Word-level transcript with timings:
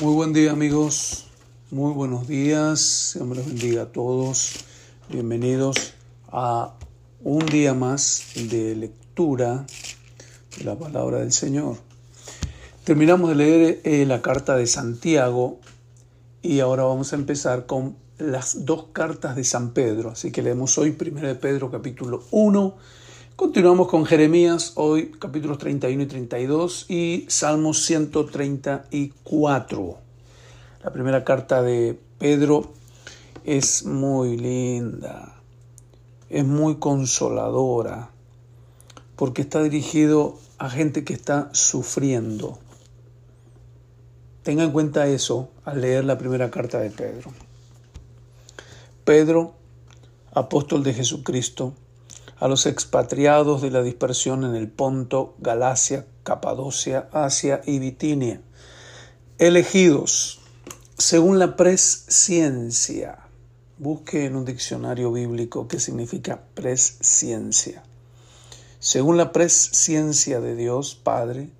Muy 0.00 0.14
buen 0.14 0.32
día 0.32 0.52
amigos, 0.52 1.26
muy 1.72 1.92
buenos 1.92 2.28
días, 2.28 3.14
Dios 3.14 3.36
los 3.36 3.44
bendiga 3.44 3.82
a 3.82 3.86
todos. 3.86 4.64
Bienvenidos 5.08 5.94
a 6.28 6.72
un 7.24 7.44
día 7.46 7.74
más 7.74 8.22
de 8.36 8.76
lectura 8.76 9.66
de 10.56 10.64
la 10.64 10.78
palabra 10.78 11.18
del 11.18 11.32
Señor. 11.32 11.78
Terminamos 12.84 13.30
de 13.30 13.34
leer 13.34 13.80
eh, 13.82 14.06
la 14.06 14.22
carta 14.22 14.54
de 14.54 14.68
Santiago 14.68 15.58
y 16.42 16.60
ahora 16.60 16.84
vamos 16.84 17.12
a 17.12 17.16
empezar 17.16 17.66
con 17.66 17.96
las 18.18 18.64
dos 18.64 18.90
cartas 18.92 19.34
de 19.34 19.42
San 19.42 19.72
Pedro. 19.72 20.10
Así 20.10 20.30
que 20.30 20.42
leemos 20.42 20.78
hoy 20.78 20.96
1 20.96 21.20
de 21.22 21.34
Pedro 21.34 21.72
capítulo 21.72 22.22
1 22.30 22.76
Continuamos 23.38 23.86
con 23.86 24.04
Jeremías, 24.04 24.72
hoy 24.74 25.12
capítulos 25.12 25.58
31 25.58 26.02
y 26.02 26.06
32 26.06 26.90
y 26.90 27.24
Salmos 27.28 27.84
134. 27.84 29.98
La 30.82 30.92
primera 30.92 31.22
carta 31.22 31.62
de 31.62 31.96
Pedro 32.18 32.72
es 33.44 33.84
muy 33.84 34.36
linda, 34.36 35.40
es 36.28 36.44
muy 36.44 36.78
consoladora, 36.78 38.10
porque 39.14 39.42
está 39.42 39.62
dirigido 39.62 40.36
a 40.58 40.68
gente 40.68 41.04
que 41.04 41.14
está 41.14 41.48
sufriendo. 41.52 42.58
Tenga 44.42 44.64
en 44.64 44.72
cuenta 44.72 45.06
eso 45.06 45.50
al 45.64 45.80
leer 45.80 46.04
la 46.04 46.18
primera 46.18 46.50
carta 46.50 46.80
de 46.80 46.90
Pedro. 46.90 47.30
Pedro, 49.04 49.54
apóstol 50.32 50.82
de 50.82 50.92
Jesucristo, 50.92 51.74
a 52.40 52.48
los 52.48 52.66
expatriados 52.66 53.62
de 53.62 53.70
la 53.70 53.82
dispersión 53.82 54.44
en 54.44 54.54
el 54.54 54.68
Ponto, 54.68 55.34
Galacia, 55.38 56.06
Capadocia, 56.22 57.08
Asia 57.12 57.60
y 57.66 57.78
Bitinia, 57.78 58.40
elegidos 59.38 60.40
según 60.96 61.38
la 61.38 61.56
presciencia. 61.56 63.18
Busque 63.78 64.24
en 64.24 64.36
un 64.36 64.44
diccionario 64.44 65.12
bíblico 65.12 65.68
qué 65.68 65.78
significa 65.78 66.42
presciencia. 66.54 67.84
Según 68.80 69.16
la 69.16 69.32
presciencia 69.32 70.40
de 70.40 70.54
Dios 70.54 70.96
Padre, 70.96 71.50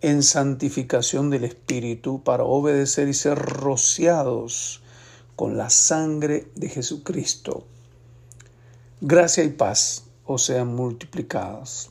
en 0.00 0.22
santificación 0.22 1.30
del 1.30 1.44
Espíritu 1.44 2.22
para 2.22 2.44
obedecer 2.44 3.08
y 3.08 3.14
ser 3.14 3.38
rociados 3.38 4.82
con 5.34 5.56
la 5.56 5.70
sangre 5.70 6.48
de 6.54 6.68
Jesucristo. 6.68 7.66
Gracia 9.00 9.44
y 9.44 9.50
paz 9.50 10.03
o 10.26 10.38
sean 10.38 10.74
multiplicadas. 10.74 11.90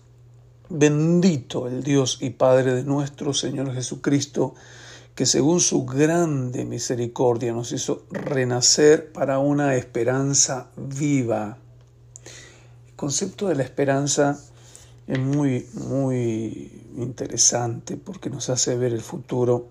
Bendito 0.70 1.68
el 1.68 1.84
Dios 1.84 2.18
y 2.22 2.32
Padre 2.32 2.74
de 2.74 2.84
nuestro 2.84 3.34
Señor 3.34 3.74
Jesucristo, 3.74 4.56
que 5.14 5.26
según 5.26 5.60
su 5.60 5.86
grande 5.86 6.66
misericordia 6.66 7.54
nos 7.54 7.72
hizo 7.72 8.06
renacer 8.10 9.12
para 9.12 9.40
una 9.40 9.76
esperanza 9.76 10.72
viva. 10.76 11.58
El 12.88 12.96
concepto 12.96 13.48
de 13.48 13.56
la 13.56 13.64
esperanza 13.64 14.40
es 15.06 15.20
muy, 15.20 15.68
muy 15.74 16.88
interesante 16.96 17.98
porque 17.98 18.30
nos 18.30 18.50
hace 18.50 18.76
ver 18.78 18.94
el 18.94 19.02
futuro 19.02 19.70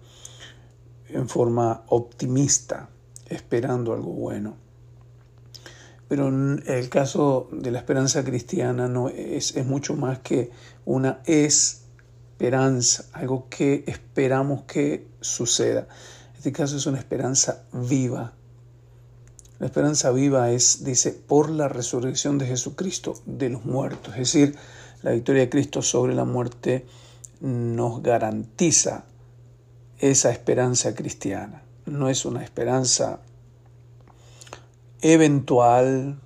en 1.09 1.29
forma 1.29 1.83
optimista, 1.89 2.89
esperando 3.29 3.93
algo 3.93 4.13
bueno. 4.13 4.62
Pero 6.13 6.29
el 6.29 6.91
caso 6.91 7.49
de 7.53 7.71
la 7.71 7.79
esperanza 7.79 8.23
cristiana 8.23 8.87
no 8.87 9.09
es, 9.09 9.57
es 9.57 9.65
mucho 9.65 9.95
más 9.95 10.19
que 10.19 10.51
una 10.85 11.23
esperanza, 11.25 13.07
algo 13.15 13.49
que 13.49 13.83
esperamos 13.87 14.65
que 14.65 15.07
suceda. 15.23 15.89
En 16.33 16.37
este 16.37 16.53
caso 16.53 16.77
es 16.77 16.85
una 16.85 16.99
esperanza 16.99 17.65
viva. 17.73 18.35
La 19.59 19.65
esperanza 19.65 20.11
viva 20.11 20.51
es, 20.51 20.85
dice, 20.85 21.13
por 21.13 21.49
la 21.49 21.69
resurrección 21.69 22.37
de 22.37 22.47
Jesucristo 22.47 23.15
de 23.25 23.49
los 23.49 23.65
muertos. 23.65 24.13
Es 24.13 24.35
decir, 24.35 24.55
la 25.01 25.13
victoria 25.13 25.41
de 25.41 25.49
Cristo 25.49 25.81
sobre 25.81 26.15
la 26.15 26.27
muerte 26.27 26.85
nos 27.41 28.03
garantiza 28.03 29.07
esa 29.99 30.31
esperanza 30.31 30.95
cristiana. 30.95 31.63
No 31.87 32.11
es 32.11 32.27
una 32.27 32.45
esperanza 32.45 33.21
eventual, 35.03 36.21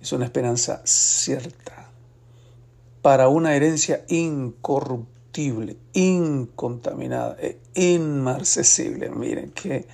es 0.00 0.12
una 0.12 0.24
esperanza 0.24 0.80
cierta 0.84 1.90
para 3.02 3.28
una 3.28 3.54
herencia 3.54 4.04
incorruptible, 4.08 5.76
incontaminada 5.92 7.36
e 7.38 7.60
inmarcesible. 7.74 9.10
Miren 9.10 9.50
qué 9.50 9.86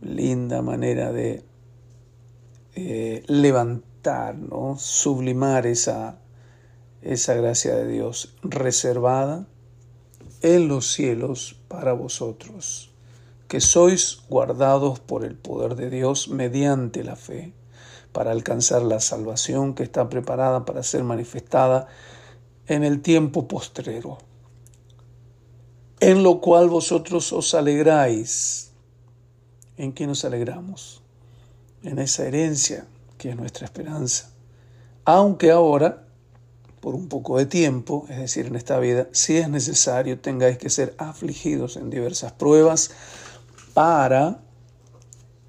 linda 0.00 0.62
manera 0.62 1.12
de 1.12 1.44
eh, 2.74 3.22
levantar, 3.26 4.36
sublimar 4.78 5.66
esa, 5.66 6.18
esa 7.02 7.34
gracia 7.34 7.74
de 7.74 7.88
Dios 7.88 8.34
reservada 8.42 9.46
en 10.42 10.68
los 10.68 10.92
cielos 10.92 11.60
para 11.68 11.92
vosotros 11.92 12.93
que 13.48 13.60
sois 13.60 14.20
guardados 14.28 15.00
por 15.00 15.24
el 15.24 15.36
poder 15.36 15.74
de 15.76 15.90
Dios 15.90 16.28
mediante 16.28 17.04
la 17.04 17.16
fe, 17.16 17.52
para 18.12 18.30
alcanzar 18.30 18.82
la 18.82 19.00
salvación 19.00 19.74
que 19.74 19.82
está 19.82 20.08
preparada 20.08 20.64
para 20.64 20.82
ser 20.82 21.02
manifestada 21.02 21.88
en 22.66 22.84
el 22.84 23.02
tiempo 23.02 23.48
postrero, 23.48 24.18
en 26.00 26.22
lo 26.22 26.40
cual 26.40 26.68
vosotros 26.68 27.32
os 27.32 27.54
alegráis. 27.54 28.70
¿En 29.76 29.92
qué 29.92 30.06
nos 30.06 30.24
alegramos? 30.24 31.02
En 31.82 31.98
esa 31.98 32.26
herencia 32.26 32.86
que 33.18 33.30
es 33.30 33.36
nuestra 33.36 33.64
esperanza. 33.64 34.30
Aunque 35.04 35.50
ahora, 35.50 36.06
por 36.80 36.94
un 36.94 37.08
poco 37.08 37.38
de 37.38 37.46
tiempo, 37.46 38.06
es 38.08 38.18
decir, 38.18 38.46
en 38.46 38.56
esta 38.56 38.78
vida, 38.78 39.08
si 39.12 39.36
es 39.36 39.48
necesario, 39.48 40.20
tengáis 40.20 40.58
que 40.58 40.70
ser 40.70 40.94
afligidos 40.98 41.76
en 41.76 41.90
diversas 41.90 42.32
pruebas, 42.32 42.90
para 43.74 44.40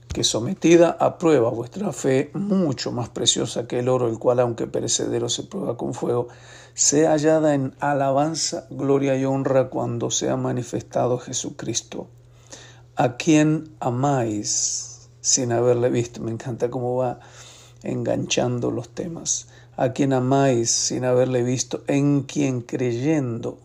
que 0.09 0.23
sometida 0.23 0.97
a 0.99 1.17
prueba 1.17 1.49
vuestra 1.49 1.91
fe, 1.91 2.31
mucho 2.33 2.91
más 2.91 3.09
preciosa 3.09 3.67
que 3.67 3.79
el 3.79 3.89
oro, 3.89 4.07
el 4.07 4.17
cual 4.17 4.39
aunque 4.39 4.65
perecedero 4.65 5.29
se 5.29 5.43
prueba 5.43 5.77
con 5.77 5.93
fuego, 5.93 6.29
sea 6.73 7.11
hallada 7.11 7.53
en 7.53 7.75
alabanza, 7.79 8.65
gloria 8.69 9.15
y 9.17 9.25
honra 9.25 9.69
cuando 9.69 10.11
sea 10.11 10.37
manifestado 10.37 11.17
Jesucristo, 11.17 12.07
a 12.95 13.17
quien 13.17 13.75
amáis 13.79 15.09
sin 15.19 15.51
haberle 15.51 15.89
visto. 15.89 16.21
Me 16.21 16.31
encanta 16.31 16.69
cómo 16.69 16.95
va 16.95 17.19
enganchando 17.83 18.71
los 18.71 18.89
temas. 18.89 19.47
A 19.75 19.91
quien 19.91 20.13
amáis 20.13 20.71
sin 20.71 21.03
haberle 21.03 21.43
visto, 21.43 21.83
en 21.87 22.23
quien 22.23 22.61
creyendo, 22.61 23.57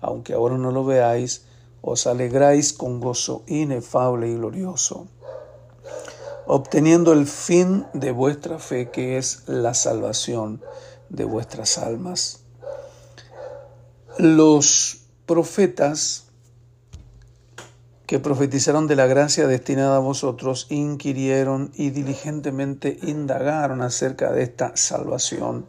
aunque 0.00 0.34
ahora 0.34 0.56
no 0.56 0.70
lo 0.70 0.84
veáis, 0.84 1.45
os 1.88 2.08
alegráis 2.08 2.72
con 2.72 2.98
gozo 2.98 3.44
inefable 3.46 4.28
y 4.28 4.34
glorioso, 4.34 5.06
obteniendo 6.46 7.12
el 7.12 7.26
fin 7.26 7.86
de 7.94 8.10
vuestra 8.10 8.58
fe, 8.58 8.90
que 8.90 9.18
es 9.18 9.44
la 9.46 9.72
salvación 9.72 10.60
de 11.08 11.24
vuestras 11.24 11.78
almas. 11.78 12.40
Los 14.18 15.02
profetas 15.26 16.24
que 18.06 18.18
profetizaron 18.18 18.88
de 18.88 18.96
la 18.96 19.06
gracia 19.06 19.46
destinada 19.46 19.96
a 19.96 20.00
vosotros, 20.00 20.66
inquirieron 20.70 21.70
y 21.74 21.90
diligentemente 21.90 22.98
indagaron 23.02 23.82
acerca 23.82 24.32
de 24.32 24.42
esta 24.42 24.76
salvación, 24.76 25.66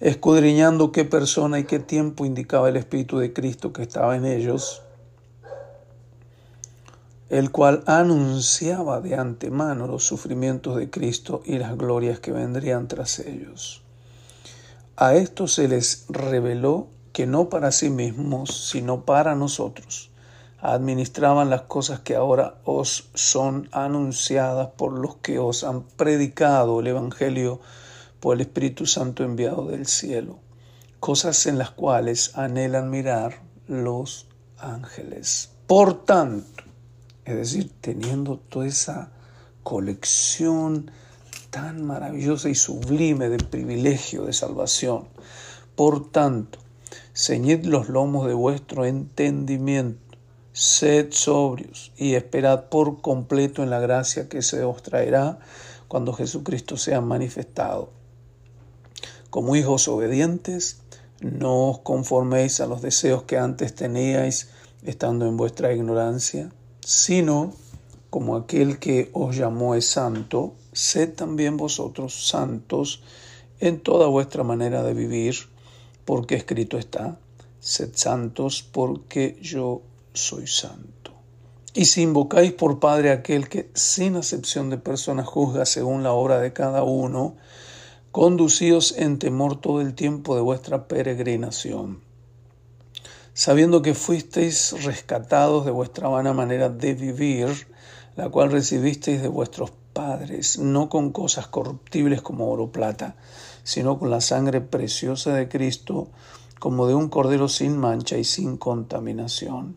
escudriñando 0.00 0.92
qué 0.92 1.04
persona 1.04 1.58
y 1.58 1.64
qué 1.64 1.78
tiempo 1.78 2.24
indicaba 2.24 2.68
el 2.68 2.76
Espíritu 2.76 3.18
de 3.18 3.32
Cristo 3.32 3.72
que 3.72 3.82
estaba 3.82 4.16
en 4.16 4.26
ellos, 4.26 4.83
el 7.30 7.50
cual 7.50 7.82
anunciaba 7.86 9.00
de 9.00 9.16
antemano 9.16 9.86
los 9.86 10.04
sufrimientos 10.04 10.76
de 10.76 10.90
Cristo 10.90 11.42
y 11.44 11.58
las 11.58 11.76
glorias 11.76 12.20
que 12.20 12.32
vendrían 12.32 12.88
tras 12.88 13.18
ellos. 13.18 13.82
A 14.96 15.14
esto 15.14 15.48
se 15.48 15.68
les 15.68 16.06
reveló 16.08 16.88
que 17.12 17.26
no 17.26 17.48
para 17.48 17.72
sí 17.72 17.90
mismos, 17.90 18.68
sino 18.70 19.04
para 19.04 19.34
nosotros, 19.34 20.10
administraban 20.60 21.50
las 21.50 21.62
cosas 21.62 22.00
que 22.00 22.16
ahora 22.16 22.56
os 22.64 23.10
son 23.14 23.68
anunciadas 23.72 24.68
por 24.76 24.92
los 24.92 25.16
que 25.16 25.38
os 25.38 25.62
han 25.62 25.82
predicado 25.82 26.80
el 26.80 26.88
Evangelio 26.88 27.60
por 28.18 28.34
el 28.34 28.40
Espíritu 28.40 28.86
Santo 28.86 29.22
enviado 29.24 29.66
del 29.66 29.86
cielo, 29.86 30.38
cosas 31.00 31.46
en 31.46 31.58
las 31.58 31.70
cuales 31.70 32.36
anhelan 32.36 32.90
mirar 32.90 33.42
los 33.68 34.26
ángeles. 34.58 35.50
Por 35.66 36.04
tanto, 36.04 36.63
es 37.24 37.36
decir, 37.36 37.70
teniendo 37.80 38.38
toda 38.38 38.66
esa 38.66 39.10
colección 39.62 40.90
tan 41.50 41.84
maravillosa 41.84 42.48
y 42.48 42.54
sublime 42.54 43.28
de 43.28 43.38
privilegio 43.38 44.24
de 44.24 44.32
salvación. 44.32 45.04
Por 45.76 46.10
tanto, 46.10 46.58
ceñid 47.14 47.64
los 47.64 47.88
lomos 47.88 48.26
de 48.26 48.34
vuestro 48.34 48.84
entendimiento, 48.84 50.04
Sed 50.52 51.08
sobrios 51.10 51.90
y 51.96 52.14
esperad 52.14 52.66
por 52.68 53.00
completo 53.00 53.64
en 53.64 53.70
la 53.70 53.80
gracia 53.80 54.28
que 54.28 54.40
se 54.40 54.62
os 54.62 54.84
traerá 54.84 55.40
cuando 55.88 56.12
Jesucristo 56.12 56.76
sea 56.76 57.00
manifestado. 57.00 57.90
Como 59.30 59.56
hijos 59.56 59.88
obedientes, 59.88 60.78
no 61.20 61.70
os 61.70 61.78
conforméis 61.80 62.60
a 62.60 62.66
los 62.66 62.82
deseos 62.82 63.24
que 63.24 63.36
antes 63.36 63.74
teníais 63.74 64.50
estando 64.84 65.26
en 65.26 65.36
vuestra 65.36 65.72
ignorancia, 65.72 66.52
sino 66.84 67.52
como 68.10 68.36
aquel 68.36 68.78
que 68.78 69.10
os 69.12 69.36
llamó 69.36 69.74
es 69.74 69.86
santo, 69.86 70.54
sed 70.72 71.14
también 71.14 71.56
vosotros 71.56 72.28
santos 72.28 73.02
en 73.58 73.80
toda 73.80 74.06
vuestra 74.06 74.44
manera 74.44 74.82
de 74.82 74.94
vivir, 74.94 75.34
porque 76.04 76.36
escrito 76.36 76.78
está, 76.78 77.18
sed 77.58 77.90
santos 77.94 78.62
porque 78.62 79.38
yo 79.40 79.82
soy 80.12 80.46
santo. 80.46 81.12
Y 81.72 81.86
si 81.86 82.02
invocáis 82.02 82.52
por 82.52 82.78
Padre 82.78 83.10
aquel 83.10 83.48
que 83.48 83.70
sin 83.74 84.14
acepción 84.14 84.70
de 84.70 84.78
personas 84.78 85.26
juzga 85.26 85.64
según 85.64 86.04
la 86.04 86.12
obra 86.12 86.38
de 86.38 86.52
cada 86.52 86.84
uno, 86.84 87.34
conducíos 88.12 88.94
en 88.96 89.18
temor 89.18 89.60
todo 89.60 89.80
el 89.80 89.94
tiempo 89.94 90.36
de 90.36 90.42
vuestra 90.42 90.86
peregrinación, 90.86 92.00
sabiendo 93.34 93.82
que 93.82 93.94
fuisteis 93.94 94.84
rescatados 94.84 95.64
de 95.64 95.72
vuestra 95.72 96.08
vana 96.08 96.32
manera 96.32 96.68
de 96.68 96.94
vivir, 96.94 97.66
la 98.16 98.28
cual 98.30 98.52
recibisteis 98.52 99.20
de 99.20 99.28
vuestros 99.28 99.72
padres, 99.92 100.58
no 100.58 100.88
con 100.88 101.10
cosas 101.10 101.48
corruptibles 101.48 102.22
como 102.22 102.50
oro 102.50 102.64
o 102.64 102.72
plata, 102.72 103.16
sino 103.64 103.98
con 103.98 104.10
la 104.10 104.20
sangre 104.20 104.60
preciosa 104.60 105.34
de 105.34 105.48
Cristo, 105.48 106.08
como 106.60 106.86
de 106.86 106.94
un 106.94 107.08
cordero 107.08 107.48
sin 107.48 107.76
mancha 107.76 108.16
y 108.16 108.24
sin 108.24 108.56
contaminación, 108.56 109.76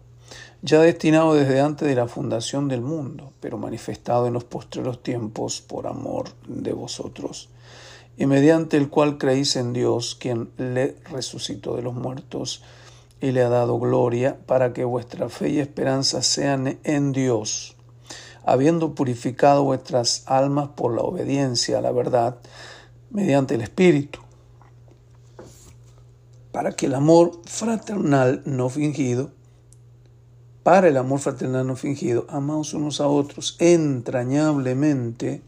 ya 0.61 0.79
destinado 0.79 1.33
desde 1.33 1.59
antes 1.59 1.87
de 1.87 1.95
la 1.95 2.07
fundación 2.07 2.67
del 2.67 2.81
mundo, 2.81 3.33
pero 3.39 3.57
manifestado 3.57 4.27
en 4.27 4.33
los 4.33 4.43
postreros 4.43 5.01
tiempos 5.01 5.61
por 5.61 5.87
amor 5.87 6.29
de 6.47 6.73
vosotros 6.73 7.49
y 8.17 8.25
mediante 8.25 8.77
el 8.77 8.89
cual 8.89 9.17
creéis 9.17 9.55
en 9.55 9.73
Dios, 9.73 10.15
quien 10.19 10.49
le 10.57 10.95
resucitó 11.11 11.75
de 11.75 11.83
los 11.83 11.93
muertos 11.93 12.63
y 13.19 13.31
le 13.31 13.43
ha 13.43 13.49
dado 13.49 13.79
gloria, 13.79 14.39
para 14.45 14.73
que 14.73 14.83
vuestra 14.85 15.29
fe 15.29 15.49
y 15.49 15.59
esperanza 15.59 16.21
sean 16.21 16.79
en 16.83 17.11
Dios, 17.11 17.75
habiendo 18.45 18.93
purificado 18.95 19.63
vuestras 19.63 20.23
almas 20.27 20.69
por 20.69 20.93
la 20.95 21.01
obediencia 21.01 21.79
a 21.79 21.81
la 21.81 21.91
verdad, 21.91 22.37
mediante 23.09 23.55
el 23.55 23.61
Espíritu, 23.61 24.19
para 26.51 26.71
que 26.71 26.87
el 26.87 26.95
amor 26.95 27.41
fraternal 27.45 28.41
no 28.45 28.69
fingido, 28.69 29.31
para 30.63 30.89
el 30.89 30.97
amor 30.97 31.19
fraternal 31.19 31.65
no 31.65 31.75
fingido, 31.75 32.25
amaos 32.29 32.73
unos 32.73 32.99
a 32.99 33.07
otros 33.07 33.55
entrañablemente, 33.59 35.41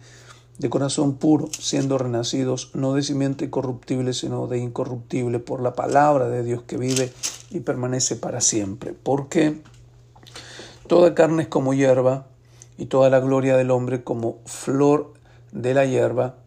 de 0.60 0.70
corazón 0.70 1.16
puro, 1.16 1.48
siendo 1.58 1.98
renacidos 1.98 2.72
no 2.74 2.94
de 2.94 3.02
simiente 3.02 3.50
corruptible, 3.50 4.14
sino 4.14 4.48
de 4.48 4.60
incorruptible, 4.60 5.40
por 5.40 5.62
la 5.62 5.74
palabra 5.74 6.28
de 6.28 6.44
Dios 6.44 6.64
que 6.64 6.78
vive 6.78 7.12
y 7.50 7.62
permanece 7.62 8.16
para 8.16 8.42
siempre. 8.42 8.94
Porque 8.94 9.62
toda 10.88 11.16
carne 11.16 11.44
es 11.44 11.48
como 11.50 11.74
hierba, 11.74 12.28
y 12.80 12.86
toda 12.86 13.10
la 13.10 13.20
gloria 13.20 13.58
del 13.58 13.72
hombre 13.72 14.06
como 14.06 14.40
flor 14.46 15.14
de 15.52 15.74
la 15.74 15.86
hierba. 15.86 16.38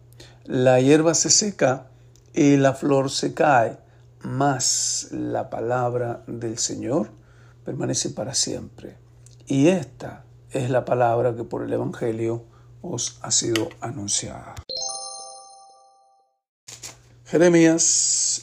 La 0.45 0.81
hierba 0.81 1.13
se 1.13 1.29
seca 1.29 1.89
y 2.33 2.57
la 2.57 2.73
flor 2.73 3.11
se 3.11 3.35
cae, 3.35 3.77
mas 4.23 5.09
la 5.11 5.51
palabra 5.51 6.23
del 6.27 6.57
Señor 6.57 7.11
permanece 7.67 8.09
para 8.09 8.33
siempre. 8.33 8.97
Y 9.47 9.69
esta 9.69 10.25
es 10.51 10.71
la 10.71 10.87
palabra 10.87 11.37
que 11.37 11.45
por 11.45 11.63
el 11.65 11.73
Evangelio 11.73 12.45
os 12.81 13.19
ha 13.21 13.31
sido 13.31 13.69
anunciada. 13.83 14.55
Jeremías, 17.33 17.83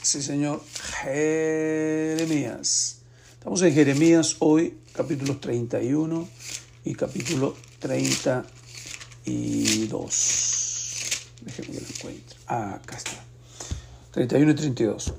sí 0.01 0.23
señor, 0.23 0.63
Jeremías. 1.03 3.01
Estamos 3.33 3.61
en 3.61 3.75
Jeremías 3.75 4.37
hoy, 4.39 4.79
capítulo 4.93 5.37
31 5.37 6.27
y 6.85 6.95
capítulo 6.95 7.55
32. 7.77 8.47
Déjenme 11.43 11.71
que 11.71 11.81
lo 11.81 11.87
encuentre. 11.87 12.35
Ah, 12.47 12.79
acá 12.81 12.97
está. 12.97 13.23
31 14.09 14.53
y 14.53 14.55
32. 14.55 15.13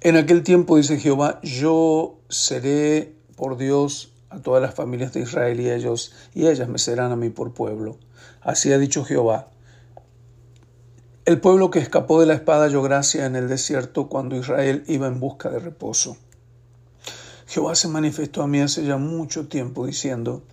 En 0.00 0.16
aquel 0.16 0.44
tiempo, 0.44 0.78
dice 0.78 0.98
Jehová, 0.98 1.40
yo 1.42 2.18
seré 2.30 3.12
por 3.36 3.58
Dios 3.58 4.14
a 4.30 4.38
todas 4.38 4.62
las 4.62 4.74
familias 4.74 5.12
de 5.12 5.20
Israel 5.20 5.60
y 5.60 5.70
ellos, 5.70 6.14
y 6.34 6.46
ellas 6.46 6.70
me 6.70 6.78
serán 6.78 7.12
a 7.12 7.16
mí 7.16 7.28
por 7.28 7.52
pueblo. 7.52 7.98
Así 8.40 8.72
ha 8.72 8.78
dicho 8.78 9.04
Jehová. 9.04 9.50
El 11.26 11.40
pueblo 11.40 11.72
que 11.72 11.80
escapó 11.80 12.20
de 12.20 12.26
la 12.26 12.34
espada 12.34 12.66
halló 12.66 12.82
gracia 12.82 13.26
en 13.26 13.34
el 13.34 13.48
desierto 13.48 14.08
cuando 14.08 14.36
Israel 14.36 14.84
iba 14.86 15.08
en 15.08 15.18
busca 15.18 15.50
de 15.50 15.58
reposo. 15.58 16.16
Jehová 17.48 17.74
se 17.74 17.88
manifestó 17.88 18.42
a 18.42 18.46
mí 18.46 18.60
hace 18.60 18.84
ya 18.84 18.96
mucho 18.96 19.48
tiempo 19.48 19.86
diciendo, 19.86 20.44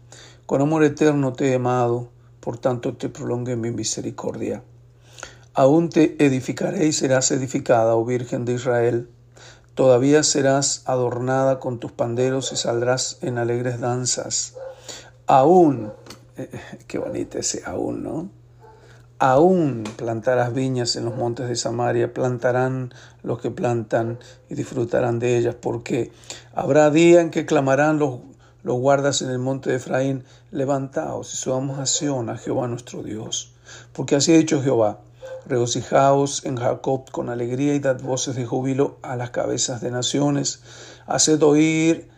con 0.48 0.62
amor 0.62 0.84
eterno 0.84 1.34
te 1.34 1.52
he 1.52 1.56
amado, 1.56 2.10
por 2.40 2.58
tanto 2.58 2.96
te 2.96 3.08
prolongue 3.08 3.56
mi 3.56 3.70
misericordia. 3.70 4.64
Aún 5.54 5.90
te 5.90 6.16
edificaré 6.18 6.88
y 6.88 6.92
serás 6.92 7.30
edificada, 7.30 7.96
oh 7.96 8.04
Virgen 8.04 8.44
de 8.44 8.54
Israel. 8.54 9.10
Todavía 9.76 10.24
serás 10.24 10.82
adornada 10.86 11.60
con 11.60 11.78
tus 11.78 11.92
panderos 11.92 12.52
y 12.52 12.56
saldrás 12.56 13.20
en 13.22 13.38
alegres 13.38 13.80
danzas. 13.80 14.56
Aún, 15.28 15.94
eh, 16.36 16.50
qué 16.88 16.98
bonito 16.98 17.38
ese 17.38 17.62
aún, 17.64 18.02
¿no? 18.02 18.43
Aún 19.26 19.86
plantarás 19.96 20.54
viñas 20.54 20.98
en 20.98 21.06
los 21.06 21.16
montes 21.16 21.48
de 21.48 21.56
Samaria, 21.56 22.14
plantarán 22.14 22.94
los 23.22 23.40
que 23.40 23.52
plantan 23.52 24.20
y 24.50 24.56
disfrutarán 24.56 25.20
de 25.20 25.38
ellas, 25.38 25.56
porque 25.56 26.12
habrá 26.54 26.90
día 26.90 27.22
en 27.22 27.30
que 27.30 27.46
clamarán 27.46 28.00
los, 28.00 28.20
guardas 28.66 29.22
en 29.22 29.30
el 29.30 29.40
monte 29.40 29.70
de 29.70 29.78
Efraín, 29.78 30.26
levantaos 30.52 31.34
y 31.34 31.38
subamos 31.38 31.80
a 31.80 31.86
Sion, 31.86 32.30
a 32.30 32.38
Jehová 32.38 32.68
nuestro 32.68 33.02
Dios. 33.02 33.54
Porque 33.94 34.18
así 34.18 34.34
ha 34.34 34.38
dicho 34.38 34.62
Jehová, 34.62 35.00
Regocijaos 35.46 36.44
en 36.44 36.58
Jacob 36.58 37.10
con 37.10 37.30
alegría 37.30 37.76
y 37.76 37.80
dad 37.80 38.02
voces 38.02 38.36
de 38.36 38.46
júbilo 38.46 38.98
a 39.04 39.16
las 39.16 39.30
cabezas 39.30 39.80
de 39.80 39.90
naciones. 39.90 40.64
Haced 41.08 41.42
oír, 41.44 42.10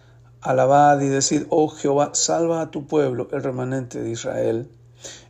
alabad 0.41 0.99
y 1.01 1.09
decid, 1.09 1.43
oh 1.51 1.67
Jehová, 1.67 2.15
salva 2.15 2.61
a 2.61 2.71
tu 2.71 2.87
pueblo, 2.87 3.27
el 3.31 3.43
remanente 3.43 4.01
de 4.01 4.09
Israel. 4.09 4.71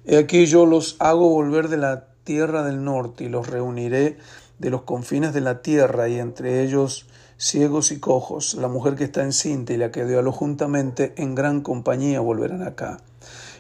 He 0.05 0.17
aquí 0.17 0.45
yo 0.45 0.65
los 0.65 0.95
hago 0.99 1.29
volver 1.29 1.67
de 1.67 1.77
la 1.77 2.05
tierra 2.23 2.63
del 2.63 2.83
norte 2.83 3.23
y 3.23 3.29
los 3.29 3.47
reuniré 3.47 4.17
de 4.59 4.69
los 4.69 4.83
confines 4.83 5.33
de 5.33 5.41
la 5.41 5.61
tierra 5.61 6.07
y 6.09 6.19
entre 6.19 6.63
ellos 6.63 7.07
ciegos 7.37 7.91
y 7.91 7.99
cojos, 7.99 8.55
la 8.55 8.67
mujer 8.67 8.95
que 8.95 9.03
está 9.03 9.23
encinta 9.23 9.73
y 9.73 9.77
la 9.77 9.91
que 9.91 10.05
dio 10.05 10.19
a 10.19 10.21
lo 10.21 10.31
juntamente 10.31 11.13
en 11.17 11.35
gran 11.35 11.61
compañía 11.61 12.19
volverán 12.19 12.63
acá. 12.63 12.99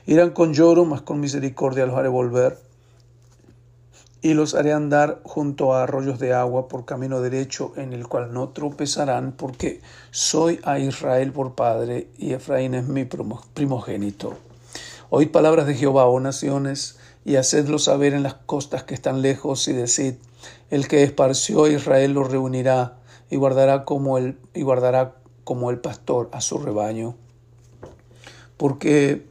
Irán 0.05 0.31
con 0.31 0.53
lloro, 0.53 0.85
mas 0.85 1.01
con 1.01 1.19
misericordia 1.19 1.85
los 1.85 1.95
haré 1.95 2.09
volver 2.09 2.57
y 4.21 4.33
los 4.33 4.55
haré 4.55 4.73
andar 4.73 5.19
junto 5.23 5.73
a 5.73 5.83
arroyos 5.83 6.19
de 6.19 6.33
agua 6.33 6.67
por 6.67 6.85
camino 6.85 7.21
derecho 7.21 7.73
en 7.75 7.93
el 7.93 8.07
cual 8.07 8.33
no 8.33 8.49
tropezarán, 8.49 9.33
porque 9.33 9.81
soy 10.09 10.59
a 10.63 10.79
Israel 10.79 11.31
por 11.31 11.53
padre 11.53 12.07
y 12.17 12.33
Efraín 12.33 12.73
es 12.73 12.87
mi 12.87 13.05
primogénito. 13.05 14.35
Oíd 15.17 15.31
palabras 15.31 15.65
de 15.65 15.75
Jehová, 15.75 16.07
oh 16.07 16.19
naciones, 16.19 16.97
y 17.23 17.37
hacedlo 17.37 17.79
saber 17.79 18.13
en 18.13 18.21
las 18.21 18.33
costas 18.33 18.83
que 18.83 18.93
están 18.93 19.21
lejos, 19.21 19.65
y 19.69 19.71
decid, 19.71 20.15
el 20.69 20.89
que 20.89 21.03
esparció 21.03 21.63
a 21.63 21.69
Israel 21.69 22.11
lo 22.11 22.25
reunirá 22.25 22.97
y 23.29 23.37
guardará 23.37 23.85
como 23.85 24.17
el, 24.17 24.37
y 24.53 24.63
guardará 24.63 25.15
como 25.45 25.71
el 25.71 25.79
pastor 25.79 26.27
a 26.33 26.41
su 26.41 26.57
rebaño. 26.57 27.15
Porque 28.57 29.25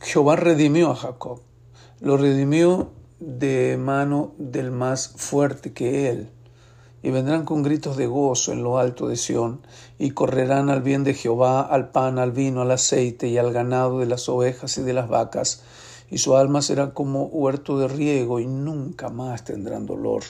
Jehová 0.00 0.34
redimió 0.34 0.90
a 0.90 0.96
Jacob, 0.96 1.38
lo 2.00 2.16
redimió 2.16 2.90
de 3.20 3.78
mano 3.78 4.32
del 4.38 4.72
más 4.72 5.06
fuerte 5.06 5.72
que 5.72 6.10
él. 6.10 6.30
Y 7.02 7.10
vendrán 7.10 7.44
con 7.44 7.62
gritos 7.62 7.96
de 7.96 8.06
gozo 8.06 8.52
en 8.52 8.62
lo 8.62 8.78
alto 8.78 9.08
de 9.08 9.16
Sión, 9.16 9.60
y 9.98 10.10
correrán 10.10 10.70
al 10.70 10.82
bien 10.82 11.04
de 11.04 11.14
Jehová, 11.14 11.62
al 11.62 11.90
pan, 11.90 12.18
al 12.18 12.32
vino, 12.32 12.62
al 12.62 12.70
aceite 12.70 13.28
y 13.28 13.38
al 13.38 13.52
ganado 13.52 13.98
de 13.98 14.06
las 14.06 14.28
ovejas 14.28 14.78
y 14.78 14.82
de 14.82 14.92
las 14.92 15.08
vacas, 15.08 15.62
y 16.10 16.18
su 16.18 16.36
alma 16.36 16.62
será 16.62 16.94
como 16.94 17.24
huerto 17.24 17.78
de 17.78 17.88
riego, 17.88 18.38
y 18.40 18.46
nunca 18.46 19.08
más 19.08 19.44
tendrán 19.44 19.86
dolor. 19.86 20.22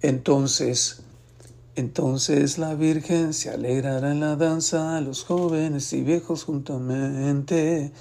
Entonces, 0.00 1.02
entonces 1.76 2.58
la 2.58 2.74
Virgen 2.74 3.32
se 3.32 3.50
alegrará 3.50 4.12
en 4.12 4.20
la 4.20 4.36
danza, 4.36 5.00
los 5.00 5.24
jóvenes 5.24 5.92
y 5.92 6.02
viejos 6.02 6.44
juntamente 6.44 7.92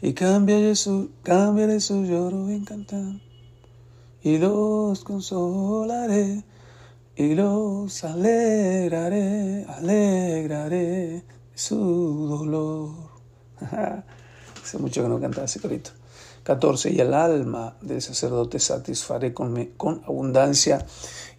y 0.00 0.12
cambiaré 0.14 0.74
su, 0.74 1.10
cambiaré 1.22 1.80
su 1.80 2.04
lloro 2.04 2.48
en 2.48 2.64
cantar 2.64 3.20
y 4.22 4.38
los 4.38 5.04
consolaré 5.04 6.42
y 7.16 7.34
los 7.34 8.02
alegraré, 8.02 9.66
alegraré 9.68 11.24
su 11.54 12.26
dolor. 12.28 12.90
Hace 14.62 14.78
mucho 14.78 15.02
que 15.02 15.08
no 15.08 15.20
cantaba 15.20 15.44
ese 15.44 15.60
corito. 15.60 15.90
14. 16.42 16.92
Y 16.92 17.00
el 17.00 17.12
alma 17.12 17.76
del 17.80 18.00
sacerdote 18.00 18.58
satisfaré 18.58 19.34
con, 19.34 19.64
con 19.76 20.02
abundancia 20.04 20.84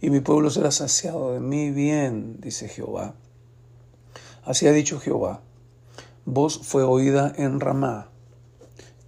y 0.01 0.09
mi 0.09 0.19
pueblo 0.19 0.49
será 0.49 0.71
saciado 0.71 1.33
de 1.33 1.39
mi 1.39 1.71
bien, 1.71 2.39
dice 2.39 2.67
Jehová. 2.67 3.15
Así 4.45 4.67
ha 4.67 4.71
dicho 4.71 4.99
Jehová. 4.99 5.41
Voz 6.25 6.59
fue 6.61 6.83
oída 6.83 7.33
en 7.37 7.59
Ramá, 7.59 8.09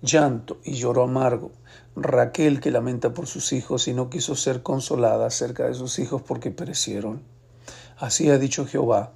llanto 0.02 0.58
y 0.64 0.74
lloro 0.74 1.04
amargo. 1.04 1.52
Raquel 1.96 2.62
que 2.62 2.72
lamenta 2.72 3.14
por 3.14 3.28
sus 3.28 3.52
hijos 3.52 3.88
y 3.88 3.94
no 3.94 4.10
quiso 4.10 4.36
ser 4.36 4.64
consolada 4.64 5.28
acerca 5.28 5.68
de 5.68 5.74
sus 5.74 6.00
hijos 6.00 6.22
porque 6.22 6.50
perecieron. 6.52 7.22
Así 7.98 8.30
ha 8.30 8.38
dicho 8.38 8.66
Jehová, 8.66 9.12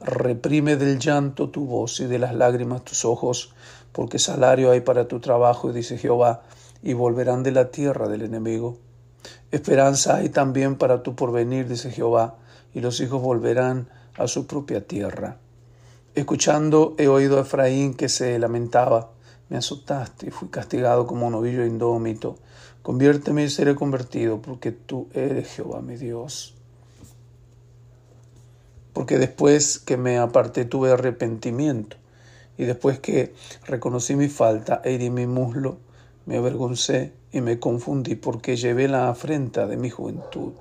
reprime 0.00 0.76
del 0.76 0.98
llanto 0.98 1.50
tu 1.50 1.66
voz 1.66 2.00
y 2.00 2.06
de 2.06 2.18
las 2.18 2.34
lágrimas 2.34 2.84
tus 2.84 3.04
ojos, 3.04 3.54
porque 3.92 4.18
salario 4.18 4.72
hay 4.72 4.80
para 4.80 5.06
tu 5.06 5.20
trabajo, 5.20 5.72
dice 5.72 5.98
Jehová, 5.98 6.42
y 6.82 6.94
volverán 6.94 7.44
de 7.44 7.52
la 7.52 7.70
tierra 7.70 8.08
del 8.08 8.22
enemigo. 8.22 8.78
Esperanza 9.54 10.16
hay 10.16 10.30
también 10.30 10.74
para 10.74 11.04
tu 11.04 11.14
porvenir, 11.14 11.68
dice 11.68 11.92
Jehová, 11.92 12.34
y 12.74 12.80
los 12.80 12.98
hijos 13.00 13.22
volverán 13.22 13.88
a 14.16 14.26
su 14.26 14.48
propia 14.48 14.84
tierra. 14.84 15.36
Escuchando 16.16 16.96
he 16.98 17.06
oído 17.06 17.38
a 17.38 17.42
Efraín 17.42 17.94
que 17.94 18.08
se 18.08 18.36
lamentaba, 18.40 19.12
me 19.48 19.56
azotaste 19.56 20.26
y 20.26 20.30
fui 20.30 20.48
castigado 20.48 21.06
como 21.06 21.28
un 21.28 21.34
ovillo 21.34 21.64
indómito. 21.64 22.36
Conviérteme 22.82 23.44
y 23.44 23.48
seré 23.48 23.76
convertido, 23.76 24.42
porque 24.42 24.72
tú 24.72 25.06
eres 25.14 25.54
Jehová 25.54 25.80
mi 25.82 25.94
Dios. 25.94 26.56
Porque 28.92 29.18
después 29.18 29.78
que 29.78 29.96
me 29.96 30.18
aparté 30.18 30.64
tuve 30.64 30.90
arrepentimiento, 30.90 31.96
y 32.58 32.64
después 32.64 32.98
que 32.98 33.32
reconocí 33.66 34.16
mi 34.16 34.28
falta, 34.28 34.82
herí 34.84 35.10
mi 35.10 35.28
muslo, 35.28 35.78
me 36.26 36.36
avergoncé 36.36 37.12
y 37.32 37.40
me 37.40 37.58
confundí, 37.58 38.14
porque 38.14 38.56
llevé 38.56 38.88
la 38.88 39.08
afrenta 39.08 39.66
de 39.66 39.76
mi 39.76 39.90
juventud. 39.90 40.52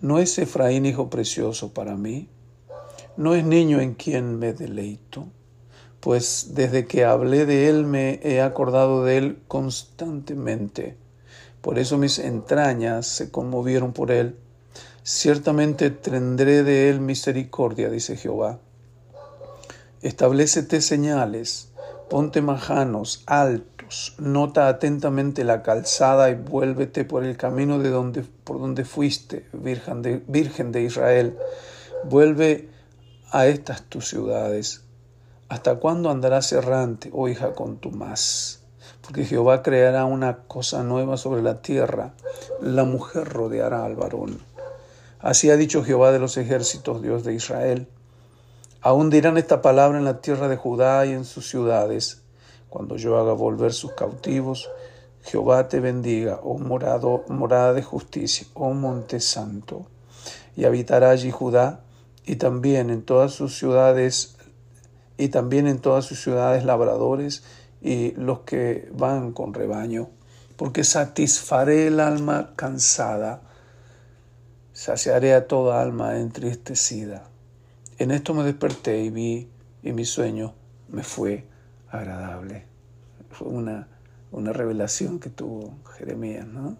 ¿No 0.00 0.18
es 0.18 0.38
Efraín 0.38 0.86
hijo 0.86 1.10
precioso 1.10 1.72
para 1.72 1.96
mí? 1.96 2.28
¿No 3.16 3.34
es 3.34 3.44
niño 3.44 3.80
en 3.80 3.94
quien 3.94 4.38
me 4.38 4.52
deleito? 4.52 5.26
pues 6.06 6.50
desde 6.54 6.86
que 6.86 7.04
hablé 7.04 7.46
de 7.46 7.68
él 7.68 7.84
me 7.84 8.20
he 8.22 8.40
acordado 8.40 9.04
de 9.04 9.16
él 9.16 9.38
constantemente. 9.48 10.96
Por 11.60 11.80
eso 11.80 11.98
mis 11.98 12.20
entrañas 12.20 13.08
se 13.08 13.32
conmovieron 13.32 13.92
por 13.92 14.12
él. 14.12 14.36
Ciertamente 15.02 15.90
tendré 15.90 16.62
de 16.62 16.90
él 16.90 17.00
misericordia, 17.00 17.90
dice 17.90 18.16
Jehová. 18.16 18.60
Establecete 20.00 20.80
señales, 20.80 21.70
ponte 22.08 22.40
majanos 22.40 23.24
altos, 23.26 23.75
nota 24.18 24.68
atentamente 24.68 25.44
la 25.44 25.62
calzada 25.62 26.30
y 26.30 26.34
vuélvete 26.34 27.04
por 27.04 27.24
el 27.24 27.36
camino 27.36 27.78
de 27.78 27.90
donde, 27.90 28.22
por 28.22 28.60
donde 28.60 28.84
fuiste, 28.84 29.46
virgen 29.52 30.02
de, 30.02 30.22
virgen 30.26 30.72
de 30.72 30.82
Israel. 30.82 31.36
Vuelve 32.04 32.68
a 33.30 33.46
estas 33.46 33.82
tus 33.82 34.08
ciudades 34.08 34.86
¿Hasta 35.48 35.76
cuándo 35.76 36.10
andarás 36.10 36.50
errante, 36.50 37.08
oh 37.12 37.28
hija 37.28 37.52
contumaz? 37.52 38.62
Porque 39.00 39.24
Jehová 39.24 39.62
creará 39.62 40.04
una 40.04 40.38
cosa 40.48 40.82
nueva 40.82 41.16
sobre 41.16 41.40
la 41.40 41.62
tierra, 41.62 42.14
la 42.60 42.82
mujer 42.82 43.28
rodeará 43.28 43.84
al 43.84 43.94
varón. 43.94 44.40
Así 45.20 45.48
ha 45.48 45.56
dicho 45.56 45.84
Jehová 45.84 46.10
de 46.10 46.18
los 46.18 46.36
ejércitos, 46.36 47.00
Dios 47.00 47.22
de 47.22 47.34
Israel. 47.34 47.86
Aún 48.80 49.08
dirán 49.08 49.38
esta 49.38 49.62
palabra 49.62 49.98
en 49.98 50.04
la 50.04 50.20
tierra 50.20 50.48
de 50.48 50.56
Judá 50.56 51.06
y 51.06 51.12
en 51.12 51.24
sus 51.24 51.48
ciudades, 51.48 52.22
cuando 52.76 52.98
yo 52.98 53.16
haga 53.16 53.32
volver 53.32 53.72
sus 53.72 53.92
cautivos. 53.92 54.68
Jehová 55.22 55.66
te 55.66 55.80
bendiga, 55.80 56.40
oh 56.42 56.58
morada 56.58 57.72
de 57.72 57.82
justicia, 57.82 58.46
oh 58.52 58.74
monte 58.74 59.18
santo. 59.18 59.86
Y 60.56 60.66
habitará 60.66 61.08
allí 61.08 61.30
Judá, 61.30 61.80
y 62.26 62.36
también 62.36 62.90
en 62.90 63.00
todas 63.00 63.32
sus 63.32 63.56
ciudades 63.56 64.36
y 65.16 65.28
también 65.28 65.66
en 65.66 65.78
todas 65.78 66.04
sus 66.04 66.20
ciudades 66.20 66.66
labradores 66.66 67.44
y 67.80 68.10
los 68.10 68.40
que 68.40 68.90
van 68.92 69.32
con 69.32 69.54
rebaño, 69.54 70.10
porque 70.58 70.84
satisfaré 70.84 71.86
el 71.86 71.98
alma 71.98 72.52
cansada, 72.56 73.40
saciaré 74.74 75.32
a 75.32 75.46
toda 75.46 75.80
alma 75.80 76.18
entristecida. 76.18 77.24
En 77.96 78.10
esto 78.10 78.34
me 78.34 78.44
desperté 78.44 79.00
y 79.00 79.08
vi, 79.08 79.48
y 79.82 79.92
mi 79.92 80.04
sueño 80.04 80.52
me 80.90 81.02
fue 81.02 81.55
agradable. 81.96 82.64
Fue 83.30 83.48
una, 83.48 83.88
una 84.30 84.52
revelación 84.52 85.18
que 85.18 85.30
tuvo 85.30 85.78
Jeremías, 85.96 86.46
¿no? 86.46 86.76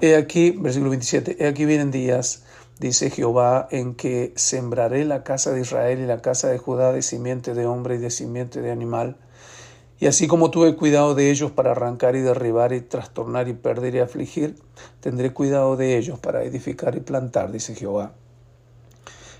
He 0.00 0.16
aquí, 0.16 0.50
versículo 0.50 0.90
27, 0.90 1.42
he 1.42 1.46
aquí 1.46 1.64
vienen 1.64 1.90
días 1.90 2.44
dice 2.78 3.10
Jehová, 3.10 3.68
en 3.70 3.94
que 3.94 4.32
sembraré 4.36 5.04
la 5.04 5.24
casa 5.24 5.52
de 5.52 5.60
Israel 5.60 6.00
y 6.00 6.06
la 6.06 6.20
casa 6.20 6.48
de 6.48 6.58
Judá 6.58 6.92
de 6.92 7.02
simiente 7.02 7.54
de 7.54 7.66
hombre 7.66 7.96
y 7.96 7.98
de 7.98 8.10
simiente 8.10 8.60
de 8.60 8.70
animal. 8.70 9.16
Y 9.98 10.06
así 10.06 10.26
como 10.26 10.50
tuve 10.50 10.76
cuidado 10.76 11.14
de 11.14 11.30
ellos 11.30 11.52
para 11.52 11.70
arrancar 11.70 12.16
y 12.16 12.20
derribar 12.20 12.74
y 12.74 12.82
trastornar 12.82 13.48
y 13.48 13.54
perder 13.54 13.94
y 13.94 14.00
afligir, 14.00 14.56
tendré 15.00 15.32
cuidado 15.32 15.76
de 15.76 15.96
ellos 15.96 16.18
para 16.18 16.42
edificar 16.42 16.96
y 16.96 17.00
plantar, 17.00 17.50
dice 17.50 17.74
Jehová. 17.74 18.12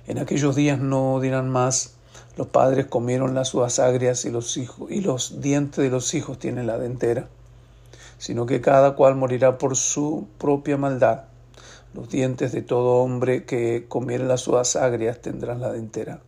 En 0.07 0.19
aquellos 0.19 0.57
días 0.57 0.79
no 0.79 1.21
dirán 1.21 1.51
más, 1.51 1.96
los 2.37 2.47
padres 2.49 2.87
comieron 2.87 3.35
las 3.35 3.55
uvas 3.55 3.79
agrias 3.79 4.25
y 4.25 4.31
los, 4.31 4.57
hijos, 4.57 4.91
y 4.91 5.01
los 5.01 5.41
dientes 5.41 5.83
de 5.83 5.91
los 5.91 6.15
hijos 6.15 6.39
tienen 6.39 6.67
la 6.67 6.79
dentera, 6.79 7.29
sino 8.19 8.47
que 8.47 8.61
cada 8.61 8.95
cual 8.95 9.17
morirá 9.17 9.59
por 9.59 9.77
su 9.77 10.27
propia 10.39 10.77
maldad 10.77 11.25
los 11.97 12.11
dientes 12.11 12.53
de 12.53 12.61
todo 12.61 13.03
hombre 13.03 13.45
que 13.47 13.87
comiere 13.89 14.25
las 14.25 14.47
uvas 14.47 14.77
agrias 14.77 15.23
tendrán 15.23 15.63
la 15.63 15.73
dentera. 15.73 16.21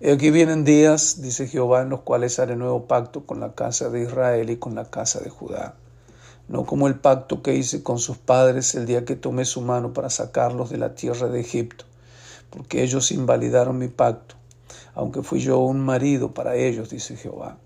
Y 0.00 0.10
aquí 0.10 0.30
vienen 0.32 0.64
días, 0.64 1.22
dice 1.22 1.46
Jehová, 1.46 1.82
en 1.82 1.90
los 1.90 2.00
cuales 2.00 2.40
haré 2.40 2.56
nuevo 2.56 2.86
pacto 2.86 3.24
con 3.24 3.38
la 3.38 3.54
casa 3.54 3.88
de 3.88 4.02
Israel 4.02 4.50
y 4.50 4.56
con 4.56 4.74
la 4.74 4.90
casa 4.90 5.20
de 5.20 5.30
Judá. 5.30 5.76
No 6.48 6.64
como 6.64 6.88
el 6.88 6.96
pacto 6.96 7.42
que 7.42 7.54
hice 7.54 7.84
con 7.84 8.00
sus 8.00 8.18
padres 8.18 8.74
el 8.74 8.86
día 8.86 9.04
que 9.04 9.14
tomé 9.14 9.44
su 9.44 9.60
mano 9.60 9.92
para 9.92 10.10
sacarlos 10.10 10.70
de 10.70 10.78
la 10.78 10.96
tierra 10.96 11.28
de 11.28 11.38
Egipto, 11.38 11.84
porque 12.50 12.82
ellos 12.82 13.12
invalidaron 13.12 13.78
mi 13.78 13.88
pacto, 13.88 14.34
aunque 14.94 15.22
fui 15.22 15.40
yo 15.40 15.58
un 15.58 15.80
marido 15.80 16.34
para 16.34 16.56
ellos, 16.56 16.90
dice 16.90 17.16
Jehová. 17.16 17.58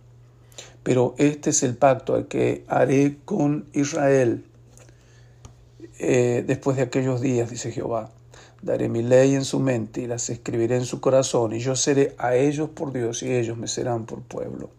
Pero 0.82 1.14
este 1.18 1.50
es 1.50 1.62
el 1.62 1.76
pacto 1.76 2.14
al 2.14 2.28
que 2.28 2.64
haré 2.68 3.18
con 3.24 3.66
Israel 3.72 4.44
eh, 5.98 6.44
después 6.46 6.76
de 6.76 6.82
aquellos 6.82 7.20
días, 7.20 7.50
dice 7.50 7.72
Jehová. 7.72 8.10
Daré 8.62 8.88
mi 8.88 9.02
ley 9.02 9.34
en 9.34 9.44
su 9.44 9.60
mente 9.60 10.02
y 10.02 10.06
las 10.06 10.30
escribiré 10.30 10.76
en 10.76 10.86
su 10.86 11.00
corazón, 11.00 11.52
y 11.52 11.60
yo 11.60 11.76
seré 11.76 12.14
a 12.18 12.34
ellos 12.34 12.70
por 12.70 12.92
Dios 12.92 13.22
y 13.22 13.32
ellos 13.32 13.56
me 13.56 13.68
serán 13.68 14.06
por 14.06 14.22
pueblo. 14.22 14.70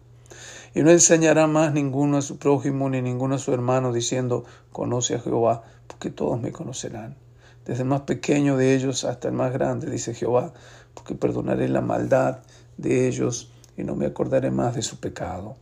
Y 0.74 0.82
no 0.82 0.90
enseñará 0.90 1.46
más 1.46 1.72
ninguno 1.72 2.18
a 2.18 2.22
su 2.22 2.36
prójimo 2.38 2.90
ni 2.90 3.00
ninguno 3.00 3.36
a 3.36 3.38
su 3.38 3.52
hermano 3.54 3.92
diciendo, 3.92 4.44
conoce 4.72 5.14
a 5.14 5.20
Jehová, 5.20 5.62
porque 5.86 6.10
todos 6.10 6.40
me 6.40 6.52
conocerán. 6.52 7.16
Desde 7.64 7.82
el 7.82 7.88
más 7.88 8.02
pequeño 8.02 8.56
de 8.56 8.74
ellos 8.74 9.04
hasta 9.04 9.28
el 9.28 9.34
más 9.34 9.52
grande, 9.52 9.90
dice 9.90 10.14
Jehová, 10.14 10.52
porque 10.96 11.14
perdonaré 11.14 11.68
la 11.68 11.82
maldad 11.82 12.38
de 12.78 13.06
ellos 13.06 13.52
y 13.76 13.84
no 13.84 13.94
me 13.94 14.06
acordaré 14.06 14.50
más 14.50 14.74
de 14.74 14.82
su 14.82 14.98
pecado. 14.98 15.56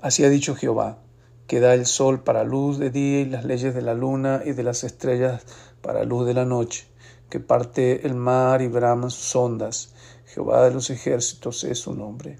Así 0.00 0.24
ha 0.24 0.28
dicho 0.28 0.56
Jehová, 0.56 0.98
que 1.46 1.60
da 1.60 1.74
el 1.74 1.86
sol 1.86 2.24
para 2.24 2.42
luz 2.42 2.78
de 2.78 2.90
día 2.90 3.20
y 3.20 3.24
las 3.26 3.44
leyes 3.44 3.72
de 3.74 3.82
la 3.82 3.94
luna 3.94 4.42
y 4.44 4.52
de 4.52 4.64
las 4.64 4.82
estrellas 4.82 5.42
para 5.80 6.04
luz 6.04 6.26
de 6.26 6.34
la 6.34 6.44
noche, 6.44 6.86
que 7.30 7.38
parte 7.38 8.04
el 8.04 8.14
mar 8.14 8.62
y 8.62 8.68
brama 8.68 9.10
sus 9.10 9.34
ondas. 9.36 9.94
Jehová 10.26 10.64
de 10.64 10.74
los 10.74 10.90
ejércitos 10.90 11.62
es 11.64 11.78
su 11.78 11.94
nombre. 11.94 12.38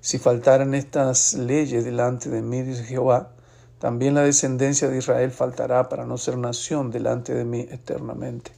Si 0.00 0.18
faltaran 0.18 0.74
estas 0.74 1.34
leyes 1.34 1.84
delante 1.84 2.28
de 2.28 2.42
mí, 2.42 2.62
dice 2.62 2.82
Jehová, 2.84 3.32
también 3.78 4.14
la 4.14 4.22
descendencia 4.22 4.88
de 4.88 4.98
Israel 4.98 5.30
faltará 5.30 5.88
para 5.88 6.06
no 6.06 6.18
ser 6.18 6.36
nación 6.36 6.90
delante 6.90 7.34
de 7.34 7.44
mí 7.44 7.66
eternamente. 7.70 8.52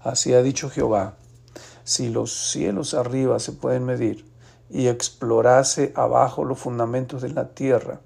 Así 0.00 0.32
ha 0.32 0.42
dicho 0.42 0.70
Jehová, 0.70 1.16
si 1.90 2.08
los 2.08 2.32
cielos 2.52 2.94
arriba 2.94 3.40
se 3.40 3.50
pueden 3.50 3.84
medir 3.84 4.24
y 4.70 4.86
explorase 4.86 5.92
abajo 5.96 6.44
los 6.44 6.56
fundamentos 6.56 7.20
de 7.20 7.30
la 7.30 7.48
tierra, 7.48 7.98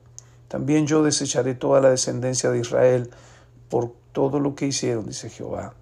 también 0.49 0.87
yo 0.87 1.03
desecharé 1.03 1.55
toda 1.55 1.83
la 1.83 1.91
descendencia 1.91 2.50
de 2.50 2.61
Israel 2.61 3.11
por 3.69 3.93
todo 4.12 4.41
lo 4.41 4.55
que 4.55 4.69
hicieron, 4.69 5.05
dice 5.05 5.29
Jehová. 5.29 5.75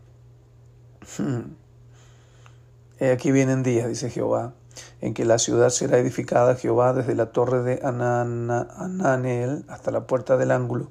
aquí 3.13 3.31
vienen 3.31 3.63
días, 3.63 3.87
dice 3.87 4.11
Jehová, 4.11 4.53
en 5.01 5.15
que 5.15 5.25
la 5.25 5.39
ciudad 5.39 5.69
será 5.69 5.99
edificada 5.99 6.57
Jehová 6.57 6.95
desde 6.95 7.15
la 7.15 7.27
torre 7.31 7.63
de 7.63 7.83
Ananel 7.85 9.65
hasta 9.69 9.93
la 9.93 10.09
puerta 10.09 10.37
del 10.37 10.51
ángulo, 10.51 10.91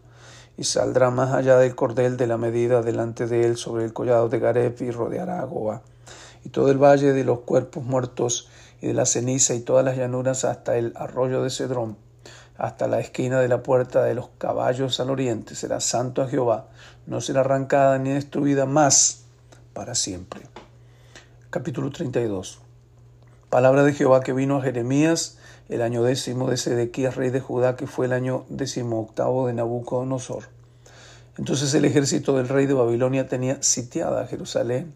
y 0.55 0.63
saldrá 0.63 1.09
más 1.11 1.33
allá 1.33 1.57
del 1.57 1.75
cordel 1.75 2.15
de 2.15 2.27
la 2.27 2.37
medida 2.37 2.81
delante 2.81 3.27
de 3.27 3.45
él 3.47 3.57
sobre 3.57 3.83
el 3.83 3.91
collado 3.91 4.29
de 4.29 4.39
Gareb 4.39 4.81
y 4.81 4.91
rodeará 4.91 5.41
a 5.41 5.43
Goa. 5.43 5.81
Y 6.43 6.49
todo 6.49 6.71
el 6.71 6.77
valle 6.77 7.13
de 7.13 7.23
los 7.23 7.39
cuerpos 7.39 7.83
muertos 7.83 8.49
y 8.81 8.87
de 8.87 8.93
la 8.93 9.05
ceniza 9.05 9.53
y 9.53 9.61
todas 9.61 9.85
las 9.85 9.97
llanuras 9.97 10.43
hasta 10.43 10.77
el 10.77 10.93
arroyo 10.95 11.43
de 11.43 11.49
Cedrón, 11.49 11.97
hasta 12.57 12.87
la 12.87 12.99
esquina 12.99 13.39
de 13.39 13.47
la 13.47 13.63
puerta 13.63 14.03
de 14.03 14.15
los 14.15 14.29
caballos 14.37 14.99
al 14.99 15.09
oriente, 15.09 15.55
será 15.55 15.79
santo 15.79 16.21
a 16.21 16.27
Jehová, 16.27 16.67
no 17.05 17.21
será 17.21 17.41
arrancada 17.41 17.97
ni 17.99 18.11
destruida 18.11 18.65
más 18.65 19.23
para 19.73 19.95
siempre. 19.95 20.41
Capítulo 21.49 21.91
32. 21.91 22.59
Palabra 23.49 23.83
de 23.83 23.93
Jehová 23.93 24.21
que 24.21 24.33
vino 24.33 24.57
a 24.57 24.61
Jeremías 24.61 25.37
el 25.69 25.81
año 25.81 26.03
décimo 26.03 26.49
de 26.49 26.57
Sedequías, 26.57 27.15
rey 27.15 27.29
de 27.29 27.39
Judá, 27.39 27.75
que 27.75 27.87
fue 27.87 28.05
el 28.05 28.13
año 28.13 28.45
décimo 28.49 28.99
octavo 29.01 29.47
de 29.47 29.53
Nabucodonosor. 29.53 30.45
Entonces 31.37 31.73
el 31.73 31.85
ejército 31.85 32.35
del 32.35 32.49
rey 32.49 32.65
de 32.65 32.73
Babilonia 32.73 33.27
tenía 33.27 33.61
sitiada 33.61 34.27
Jerusalén 34.27 34.93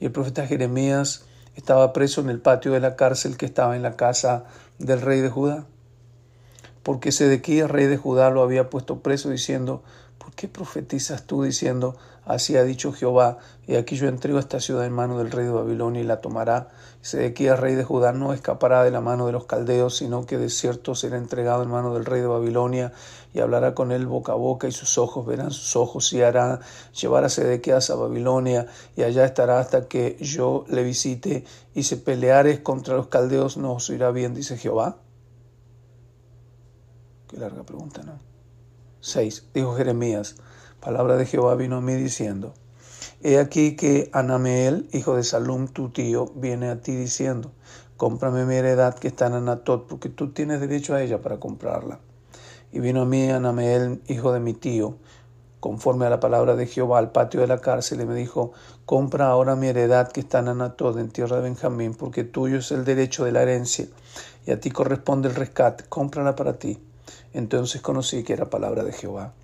y 0.00 0.06
el 0.06 0.12
profeta 0.12 0.46
Jeremías 0.46 1.24
estaba 1.54 1.92
preso 1.92 2.20
en 2.20 2.28
el 2.28 2.40
patio 2.40 2.72
de 2.72 2.80
la 2.80 2.96
cárcel 2.96 3.36
que 3.36 3.46
estaba 3.46 3.76
en 3.76 3.82
la 3.82 3.96
casa 3.96 4.44
del 4.78 5.00
rey 5.00 5.20
de 5.20 5.30
Judá. 5.30 5.66
Porque 6.82 7.12
Sedequías, 7.12 7.70
rey 7.70 7.86
de 7.86 7.96
Judá, 7.96 8.30
lo 8.30 8.42
había 8.42 8.70
puesto 8.70 9.00
preso 9.00 9.30
diciendo, 9.30 9.82
¿por 10.26 10.34
qué 10.34 10.48
profetizas 10.48 11.22
tú 11.22 11.44
diciendo, 11.44 11.94
Así 12.24 12.56
ha 12.56 12.64
dicho 12.64 12.92
Jehová, 12.92 13.38
y 13.68 13.76
aquí 13.76 13.94
yo 13.94 14.08
entrego 14.08 14.40
esta 14.40 14.58
ciudad 14.58 14.84
en 14.84 14.92
mano 14.92 15.18
del 15.18 15.30
rey 15.30 15.44
de 15.44 15.52
Babilonia 15.52 16.02
y 16.02 16.04
la 16.04 16.20
tomará. 16.20 16.70
Sedequías, 17.00 17.60
rey 17.60 17.76
de 17.76 17.84
Judá, 17.84 18.10
no 18.10 18.32
escapará 18.32 18.82
de 18.82 18.90
la 18.90 19.00
mano 19.00 19.26
de 19.26 19.32
los 19.32 19.44
caldeos, 19.44 19.96
sino 19.96 20.26
que 20.26 20.36
de 20.36 20.50
cierto 20.50 20.96
será 20.96 21.16
entregado 21.16 21.62
en 21.62 21.70
mano 21.70 21.94
del 21.94 22.04
rey 22.04 22.20
de 22.20 22.26
Babilonia, 22.26 22.92
y 23.32 23.38
hablará 23.38 23.76
con 23.76 23.92
él 23.92 24.08
boca 24.08 24.32
a 24.32 24.34
boca, 24.34 24.66
y 24.66 24.72
sus 24.72 24.98
ojos 24.98 25.24
verán 25.24 25.52
sus 25.52 25.76
ojos, 25.76 26.12
y 26.12 26.22
hará 26.22 26.58
llevar 27.00 27.22
a 27.22 27.28
Sedequías 27.28 27.90
a 27.90 27.94
Babilonia, 27.94 28.66
y 28.96 29.04
allá 29.04 29.24
estará 29.24 29.60
hasta 29.60 29.86
que 29.86 30.16
yo 30.20 30.64
le 30.66 30.82
visite, 30.82 31.44
y 31.72 31.84
se 31.84 31.96
peleares 31.96 32.58
contra 32.58 32.96
los 32.96 33.06
caldeos, 33.06 33.56
no 33.56 33.74
os 33.74 33.88
irá 33.90 34.10
bien, 34.10 34.34
dice 34.34 34.58
Jehová. 34.58 34.96
Qué 37.28 37.36
larga 37.36 37.62
pregunta, 37.62 38.02
¿no? 38.02 38.35
6. 39.06 39.50
Dijo 39.54 39.76
Jeremías, 39.76 40.34
palabra 40.80 41.16
de 41.16 41.26
Jehová 41.26 41.54
vino 41.54 41.76
a 41.76 41.80
mí 41.80 41.94
diciendo, 41.94 42.54
He 43.22 43.38
aquí 43.38 43.76
que 43.76 44.10
Anameel, 44.12 44.88
hijo 44.92 45.14
de 45.14 45.22
Salum, 45.22 45.68
tu 45.68 45.90
tío, 45.90 46.32
viene 46.34 46.70
a 46.70 46.80
ti 46.80 46.96
diciendo, 46.96 47.52
cómprame 47.96 48.44
mi 48.46 48.56
heredad 48.56 48.98
que 48.98 49.06
está 49.06 49.28
en 49.28 49.34
Anatot, 49.34 49.86
porque 49.86 50.08
tú 50.08 50.32
tienes 50.32 50.60
derecho 50.60 50.96
a 50.96 51.02
ella 51.04 51.22
para 51.22 51.38
comprarla. 51.38 52.00
Y 52.72 52.80
vino 52.80 53.02
a 53.02 53.04
mí 53.04 53.30
Anameel, 53.30 54.02
hijo 54.08 54.32
de 54.32 54.40
mi 54.40 54.54
tío, 54.54 54.96
conforme 55.60 56.06
a 56.06 56.10
la 56.10 56.18
palabra 56.18 56.56
de 56.56 56.66
Jehová, 56.66 56.98
al 56.98 57.12
patio 57.12 57.40
de 57.40 57.46
la 57.46 57.60
cárcel, 57.60 58.00
y 58.00 58.06
me 58.06 58.16
dijo, 58.16 58.54
compra 58.86 59.28
ahora 59.28 59.54
mi 59.54 59.68
heredad 59.68 60.10
que 60.10 60.18
está 60.18 60.40
en 60.40 60.48
Anatot, 60.48 60.98
en 60.98 61.10
tierra 61.10 61.36
de 61.36 61.42
Benjamín, 61.42 61.94
porque 61.94 62.24
tuyo 62.24 62.58
es 62.58 62.72
el 62.72 62.84
derecho 62.84 63.24
de 63.24 63.30
la 63.30 63.42
herencia, 63.42 63.86
y 64.44 64.50
a 64.50 64.58
ti 64.58 64.72
corresponde 64.72 65.28
el 65.28 65.36
rescate, 65.36 65.84
cómprala 65.88 66.34
para 66.34 66.54
ti. 66.54 66.80
Entonces 67.36 67.82
conocí 67.82 68.22
que 68.22 68.32
era 68.32 68.48
palabra 68.48 68.82
de 68.82 68.94
Jehová. 68.94 69.34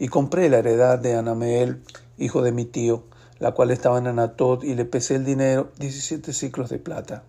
Y 0.00 0.08
compré 0.08 0.48
la 0.48 0.58
heredad 0.58 0.98
de 0.98 1.14
Anameel, 1.14 1.80
hijo 2.18 2.42
de 2.42 2.50
mi 2.50 2.64
tío, 2.64 3.04
la 3.38 3.52
cual 3.52 3.70
estaba 3.70 3.98
en 3.98 4.08
Anatot, 4.08 4.64
y 4.64 4.74
le 4.74 4.84
pesé 4.84 5.14
el 5.14 5.24
dinero, 5.24 5.70
diecisiete 5.78 6.32
ciclos 6.32 6.70
de 6.70 6.80
plata. 6.80 7.22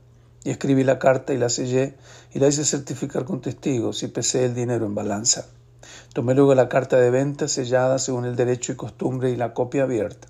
Y 0.44 0.50
escribí 0.50 0.84
la 0.84 0.98
carta 0.98 1.36
y 1.36 1.38
la 1.38 1.50
sellé, 1.50 1.94
y 2.34 2.40
la 2.40 2.48
hice 2.48 2.66
certificar 2.66 3.26
con 3.26 3.42
testigos, 3.42 4.02
y 4.02 4.08
pesé 4.08 4.46
el 4.46 4.56
dinero 4.56 4.88
en 4.88 4.96
balanza. 4.96 5.46
Tomé 6.14 6.34
luego 6.34 6.56
la 6.56 6.68
carta 6.68 7.00
de 7.00 7.12
venta 7.12 7.48
sellada 7.48 8.00
según 8.00 8.26
el 8.26 8.36
derecho 8.36 8.72
y 8.72 8.76
costumbre, 8.76 9.30
y 9.30 9.36
la 9.36 9.54
copia 9.54 9.84
abierta. 9.84 10.30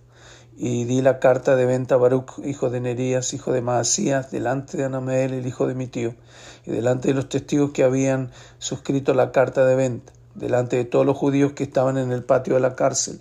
Y 0.56 0.86
di 0.86 1.02
la 1.02 1.20
carta 1.20 1.56
de 1.56 1.66
venta 1.66 1.96
a 1.96 1.98
Baruch, 1.98 2.40
hijo 2.46 2.70
de 2.70 2.80
Nerías, 2.80 3.34
hijo 3.34 3.52
de 3.52 3.62
Maasías, 3.62 4.32
delante 4.32 4.78
de 4.78 4.86
Anameel, 4.86 5.34
el 5.34 5.48
hijo 5.48 5.68
de 5.68 5.76
mi 5.76 5.88
tío, 5.88 6.16
y 6.66 6.72
delante 6.72 7.08
de 7.08 7.16
los 7.16 7.28
testigos 7.28 7.72
que 7.72 7.84
habían 7.84 8.32
suscrito 8.60 9.14
la 9.14 9.32
carta 9.32 9.66
de 9.66 9.76
venta 9.76 10.14
delante 10.36 10.78
de 10.78 10.86
todos 10.86 11.06
los 11.06 11.18
judíos 11.18 11.54
que 11.54 11.64
estaban 11.64 11.98
en 11.98 12.12
el 12.12 12.24
patio 12.24 12.56
de 12.56 12.60
la 12.60 12.76
cárcel, 12.76 13.20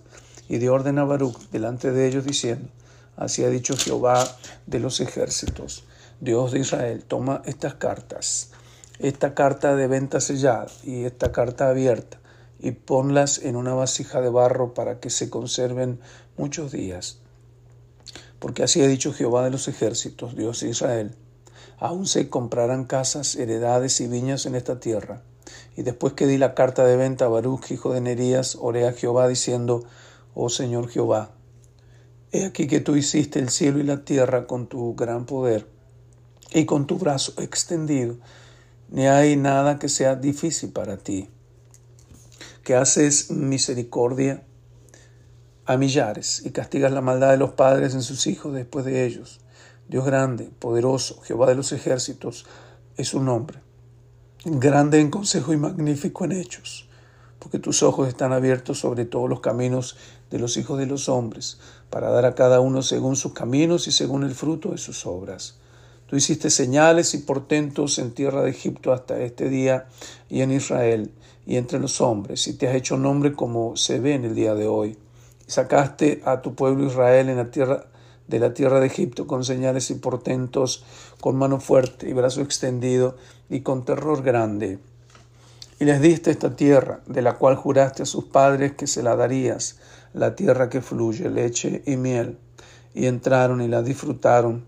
y 0.49 0.59
de 0.59 0.69
orden 0.69 0.99
a 0.99 1.05
Baruch 1.05 1.39
delante 1.51 1.93
de 1.93 2.07
ellos, 2.07 2.25
diciendo, 2.25 2.69
Así 3.17 3.45
ha 3.45 3.49
dicho 3.49 3.77
Jehová 3.77 4.27
de 4.67 4.81
los 4.81 5.01
ejércitos, 5.01 5.85
Dios 6.21 6.53
de 6.53 6.61
Israel, 6.61 7.05
toma 7.05 7.43
estas 7.45 7.75
cartas, 7.75 8.51
esta 8.99 9.35
carta 9.35 9.77
de 9.77 9.87
venta 9.87 10.21
sellada 10.21 10.67
y 10.85 11.05
esta 11.05 11.33
carta 11.33 11.69
abierta, 11.69 12.19
y 12.59 12.73
ponlas 12.73 13.39
en 13.39 13.57
una 13.57 13.75
vasija 13.75 14.21
de 14.21 14.31
barro 14.31 14.73
para 14.73 15.01
que 15.01 15.11
se 15.11 15.29
conserven 15.31 16.01
muchos 16.37 16.73
días. 16.73 17.22
Porque 18.43 18.65
así 18.65 18.83
ha 18.83 18.89
dicho 18.89 19.13
Jehová 19.13 19.45
de 19.45 19.51
los 19.51 19.69
ejércitos, 19.69 20.35
Dios 20.35 20.63
de 20.63 20.71
Israel, 20.71 21.15
aún 21.79 22.09
se 22.09 22.29
comprarán 22.29 22.87
casas, 22.87 23.37
heredades 23.37 24.01
y 24.01 24.09
viñas 24.09 24.47
en 24.47 24.57
esta 24.57 24.81
tierra. 24.81 25.23
Y 25.77 25.83
después 25.83 26.15
que 26.15 26.27
di 26.27 26.39
la 26.39 26.53
carta 26.53 26.85
de 26.85 26.97
venta 26.97 27.27
a 27.27 27.29
Baruch, 27.29 27.71
hijo 27.71 27.95
de 27.95 28.01
Nerías, 28.01 28.59
oré 28.61 28.89
a 28.89 28.95
Jehová 28.95 29.29
diciendo, 29.29 29.85
Oh 30.35 30.49
Señor 30.49 30.89
Jehová, 30.89 31.31
he 32.33 32.45
aquí 32.45 32.67
que 32.67 32.81
tú 32.81 32.97
hiciste 32.97 33.39
el 33.39 33.49
cielo 33.49 33.79
y 33.79 33.85
la 33.85 34.05
tierra 34.05 34.49
con 34.49 34.67
tu 34.67 34.97
gran 34.97 35.25
poder 35.25 35.69
y 36.53 36.65
con 36.65 36.89
tu 36.89 36.99
brazo 36.99 37.41
extendido. 37.41 38.17
Ni 38.89 39.07
hay 39.07 39.37
nada 39.37 39.79
que 39.79 39.89
sea 39.89 40.17
difícil 40.17 40.73
para 40.73 40.97
ti, 40.97 41.29
que 42.65 42.75
haces 42.75 43.31
misericordia 43.31 44.43
a 45.67 45.77
millares 45.77 46.43
y 46.45 46.51
castigas 46.51 46.93
la 46.93 47.01
maldad 47.01 47.31
de 47.31 47.39
los 47.39 47.53
padres 47.53 47.95
en 47.95 48.03
sus 48.03 48.27
hijos 48.27 48.53
después 48.55 48.85
de 48.85 49.05
ellos. 49.07 49.41
Dios 49.89 50.05
grande, 50.05 50.51
poderoso, 50.59 51.21
Jehová 51.23 51.47
de 51.47 51.55
los 51.55 51.73
ejércitos, 51.73 52.47
es 52.97 53.09
su 53.09 53.23
nombre 53.23 53.61
grande 54.45 55.01
en 55.01 55.11
consejo 55.11 55.53
y 55.53 55.57
magnífico 55.57 56.25
en 56.25 56.33
hechos, 56.33 56.89
porque 57.39 57.61
tus 57.61 57.83
ojos 57.85 58.09
están 58.09 58.33
abiertos 58.33 58.81
sobre 58.81 59.05
todos 59.05 59.31
los 59.31 59.41
caminos 59.41 59.97
de 60.31 60.41
los 60.41 60.57
hijos 60.57 60.79
de 60.79 60.87
los 60.87 61.09
hombres, 61.09 61.59
para 61.91 62.11
dar 62.11 62.25
a 62.25 62.35
cada 62.35 62.61
uno 62.61 62.83
según 62.83 63.15
sus 63.15 63.35
caminos 63.35 63.87
y 63.87 63.93
según 63.93 64.25
el 64.25 64.35
fruto 64.35 64.71
de 64.71 64.79
sus 64.79 65.07
obras. 65.07 65.59
Tú 66.07 66.17
hiciste 66.17 66.51
señales 66.51 67.15
y 67.15 67.19
portentos 67.19 67.99
en 67.99 68.13
tierra 68.13 68.43
de 68.43 68.51
Egipto 68.51 68.93
hasta 68.93 69.21
este 69.21 69.49
día 69.49 69.87
y 70.29 70.41
en 70.41 70.51
Israel 70.51 71.13
y 71.47 71.57
entre 71.57 71.79
los 71.79 72.01
hombres, 72.01 72.47
y 72.49 72.55
te 72.55 72.69
has 72.69 72.75
hecho 72.75 72.97
nombre 72.97 73.33
como 73.33 73.77
se 73.77 74.01
ve 74.01 74.15
en 74.15 74.25
el 74.25 74.35
día 74.35 74.55
de 74.55 74.67
hoy. 74.67 74.99
Sacaste 75.53 76.23
a 76.25 76.41
tu 76.41 76.55
pueblo 76.55 76.87
Israel 76.87 77.29
en 77.29 77.37
la 77.37 77.51
tierra 77.51 77.85
de 78.27 78.39
la 78.39 78.55
tierra 78.55 78.81
de 78.81 78.87
Egipto 78.87 79.27
con 79.27 79.45
señales 79.45 79.91
y 79.91 79.97
portentos, 79.97 80.83
con 81.21 81.37
mano 81.37 81.61
fuerte 81.61 82.09
y 82.09 82.15
brazo 82.15 82.41
extendido 82.41 83.19
y 83.51 83.61
con 83.61 83.85
terror 83.85 84.23
grande. 84.23 84.79
Y 85.79 85.85
les 85.85 86.01
diste 86.01 86.31
esta 86.31 86.57
tierra, 86.57 87.01
de 87.05 87.21
la 87.21 87.35
cual 87.35 87.57
juraste 87.57 88.05
a 88.05 88.07
sus 88.07 88.25
padres 88.25 88.73
que 88.73 88.87
se 88.87 89.03
la 89.03 89.15
darías, 89.15 89.79
la 90.15 90.37
tierra 90.37 90.71
que 90.71 90.81
fluye 90.81 91.29
leche 91.29 91.83
y 91.85 91.99
miel. 91.99 92.39
Y 92.95 93.05
entraron 93.05 93.61
y 93.61 93.69
la 93.69 93.83
disfrutaron, 93.83 94.65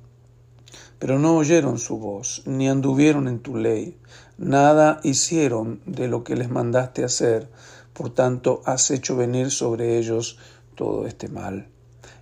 pero 0.99 1.19
no 1.19 1.39
oyeron 1.39 1.79
su 1.79 1.97
voz, 1.97 2.43
ni 2.45 2.69
anduvieron 2.69 3.27
en 3.27 3.39
tu 3.39 3.57
ley. 3.57 3.97
Nada 4.37 5.01
hicieron 5.03 5.81
de 5.87 6.09
lo 6.09 6.25
que 6.25 6.37
les 6.37 6.51
mandaste 6.51 7.05
hacer, 7.05 7.49
por 7.95 8.11
tanto 8.11 8.61
has 8.67 8.91
hecho 8.91 9.17
venir 9.17 9.51
sobre 9.51 9.97
ellos 9.97 10.37
todo 10.75 11.07
este 11.07 11.29
mal. 11.29 11.69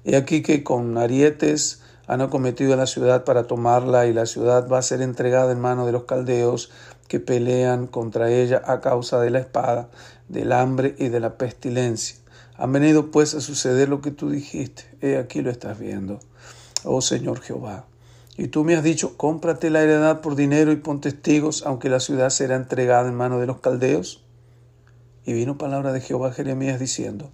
He 0.04 0.16
aquí 0.16 0.42
que 0.42 0.62
con 0.64 0.98
arietes 0.98 1.82
han 2.06 2.20
acometido 2.20 2.74
a 2.74 2.76
la 2.76 2.86
ciudad 2.86 3.24
para 3.24 3.44
tomarla 3.44 4.06
y 4.06 4.12
la 4.12 4.26
ciudad 4.26 4.68
va 4.68 4.78
a 4.78 4.82
ser 4.82 5.02
entregada 5.02 5.52
en 5.52 5.60
manos 5.60 5.86
de 5.86 5.92
los 5.92 6.04
caldeos 6.04 6.70
que 7.08 7.20
pelean 7.20 7.86
contra 7.86 8.30
ella 8.30 8.62
a 8.64 8.80
causa 8.80 9.20
de 9.20 9.30
la 9.30 9.38
espada, 9.38 9.88
del 10.28 10.52
hambre 10.52 10.94
y 10.98 11.08
de 11.08 11.20
la 11.20 11.36
pestilencia. 11.36 12.16
Han 12.56 12.72
venido 12.72 13.10
pues 13.10 13.34
a 13.34 13.40
suceder 13.40 13.88
lo 13.88 14.00
que 14.00 14.10
tú 14.10 14.30
dijiste. 14.30 14.84
He 15.00 15.16
aquí 15.16 15.42
lo 15.42 15.50
estás 15.50 15.78
viendo, 15.78 16.20
oh 16.84 17.00
Señor 17.00 17.40
Jehová. 17.40 17.86
Y 18.36 18.48
tú 18.48 18.64
me 18.64 18.74
has 18.74 18.82
dicho, 18.82 19.16
cómprate 19.16 19.70
la 19.70 19.82
heredad 19.82 20.20
por 20.20 20.36
dinero 20.36 20.72
y 20.72 20.76
pon 20.76 21.00
testigos, 21.00 21.64
aunque 21.66 21.90
la 21.90 22.00
ciudad 22.00 22.30
será 22.30 22.56
entregada 22.56 23.08
en 23.08 23.14
manos 23.14 23.40
de 23.40 23.46
los 23.46 23.60
caldeos. 23.60 24.24
Y 25.24 25.34
vino 25.34 25.58
palabra 25.58 25.92
de 25.92 26.00
Jehová 26.00 26.28
a 26.28 26.32
Jeremías 26.32 26.80
diciendo, 26.80 27.30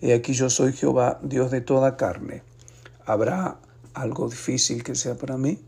He 0.00 0.14
aquí 0.14 0.32
yo 0.32 0.50
soy 0.50 0.72
Jehová, 0.72 1.20
Dios 1.22 1.50
de 1.50 1.60
toda 1.60 1.96
carne. 1.96 2.42
¿Habrá 3.06 3.58
algo 3.94 4.28
difícil 4.28 4.82
que 4.82 4.94
sea 4.94 5.14
para 5.16 5.36
mí? 5.36 5.58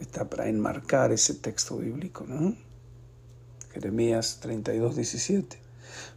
Está 0.00 0.28
para 0.28 0.48
enmarcar 0.48 1.12
ese 1.12 1.34
texto 1.34 1.78
bíblico, 1.78 2.24
¿no? 2.26 2.54
Jeremías 3.72 4.38
32, 4.40 4.96
17. 4.96 5.58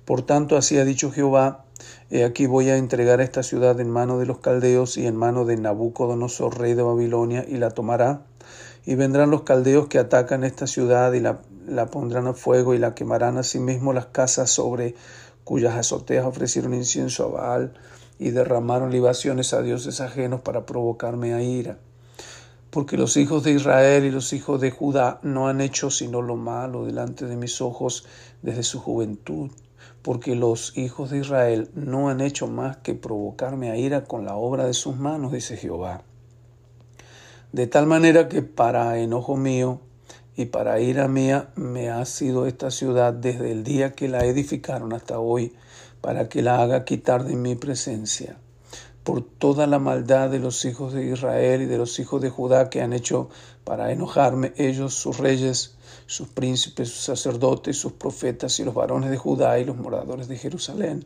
Por 0.06 0.24
tanto, 0.24 0.58
así 0.58 0.78
ha 0.78 0.86
dicho 0.86 1.12
Jehová, 1.12 1.66
he 2.10 2.24
aquí 2.24 2.46
voy 2.46 2.70
a 2.70 2.78
entregar 2.78 3.22
esta 3.22 3.44
ciudad 3.44 3.80
en 3.80 3.90
mano 3.90 4.20
de 4.20 4.26
los 4.26 4.40
caldeos 4.40 4.98
y 4.98 5.08
en 5.08 5.16
mano 5.16 5.46
de 5.46 5.58
Nabucodonosor, 5.58 6.60
rey 6.60 6.74
de 6.74 6.84
Babilonia, 6.84 7.46
y 7.48 7.58
la 7.58 7.72
tomará. 7.72 8.24
Y 8.86 8.96
vendrán 8.96 9.30
los 9.30 9.44
caldeos 9.44 9.88
que 9.88 10.00
atacan 10.00 10.44
esta 10.44 10.68
ciudad 10.68 11.14
y 11.14 11.20
la, 11.20 11.42
la 11.68 11.88
pondrán 11.88 12.28
a 12.28 12.34
fuego 12.34 12.74
y 12.74 12.80
la 12.80 12.96
quemarán 12.96 13.38
asimismo 13.38 13.94
las 13.94 14.08
casas 14.08 14.50
sobre 14.50 14.96
cuyas 15.44 15.76
azoteas 15.76 16.26
ofrecieron 16.26 16.74
incienso 16.74 17.26
a 17.26 17.28
Baal 17.28 17.74
y 18.20 18.32
derramaron 18.32 18.92
libaciones 18.92 19.54
a 19.54 19.62
dioses 19.62 20.00
ajenos 20.00 20.42
para 20.42 20.66
provocarme 20.66 21.34
a 21.34 21.42
ira. 21.42 21.80
Porque 22.70 22.96
los 22.96 23.18
hijos 23.18 23.44
de 23.44 23.52
Israel 23.52 24.06
y 24.06 24.12
los 24.12 24.32
hijos 24.32 24.62
de 24.62 24.72
Judá 24.72 25.20
no 25.24 25.48
han 25.48 25.60
hecho 25.60 25.90
sino 25.90 26.22
lo 26.22 26.36
malo 26.36 26.86
delante 26.86 27.26
de 27.26 27.36
mis 27.36 27.62
ojos 27.62 28.06
desde 28.42 28.64
su 28.64 28.80
juventud. 28.80 29.52
Porque 30.02 30.36
los 30.36 30.78
hijos 30.78 31.10
de 31.10 31.20
Israel 31.20 31.70
no 31.74 32.10
han 32.10 32.22
hecho 32.22 32.48
más 32.48 32.78
que 32.78 32.94
provocarme 32.94 33.72
a 33.72 33.78
ira 33.78 34.06
con 34.06 34.24
la 34.26 34.36
obra 34.36 34.66
de 34.66 34.74
sus 34.74 34.96
manos, 34.96 35.32
dice 35.32 35.58
Jehová. 35.58 36.04
De 37.52 37.68
tal 37.68 37.88
manera 37.88 38.30
que 38.30 38.42
para 38.42 38.98
enojo 39.00 39.36
mío 39.36 39.82
y 40.36 40.46
para 40.46 40.80
ira 40.80 41.08
mía 41.08 41.50
me 41.56 41.90
ha 41.90 42.06
sido 42.06 42.46
esta 42.46 42.72
ciudad 42.72 43.14
desde 43.14 43.52
el 43.52 43.64
día 43.64 43.94
que 43.94 44.08
la 44.08 44.26
edificaron 44.26 44.94
hasta 44.94 45.20
hoy, 45.20 45.54
para 46.00 46.30
que 46.30 46.42
la 46.42 46.62
haga 46.62 46.86
quitar 46.86 47.24
de 47.26 47.36
mi 47.36 47.56
presencia. 47.56 48.38
Por 49.04 49.22
toda 49.24 49.68
la 49.68 49.80
maldad 49.80 50.30
de 50.30 50.40
los 50.40 50.64
hijos 50.66 50.94
de 50.94 51.06
Israel 51.06 51.64
y 51.64 51.66
de 51.66 51.78
los 51.78 52.00
hijos 52.00 52.22
de 52.22 52.30
Judá 52.30 52.70
que 52.70 52.82
han 52.82 52.94
hecho 52.94 53.30
para 53.64 53.92
enojarme 53.92 54.54
ellos, 54.58 54.94
sus 54.94 55.18
reyes, 55.18 55.76
sus 56.06 56.28
príncipes, 56.28 56.90
sus 56.90 57.04
sacerdotes, 57.04 57.78
sus 57.78 57.94
profetas 57.94 58.60
y 58.60 58.64
los 58.64 58.74
varones 58.74 59.10
de 59.10 59.18
Judá 59.18 59.60
y 59.60 59.66
los 59.66 59.78
moradores 59.78 60.28
de 60.28 60.38
Jerusalén 60.38 61.06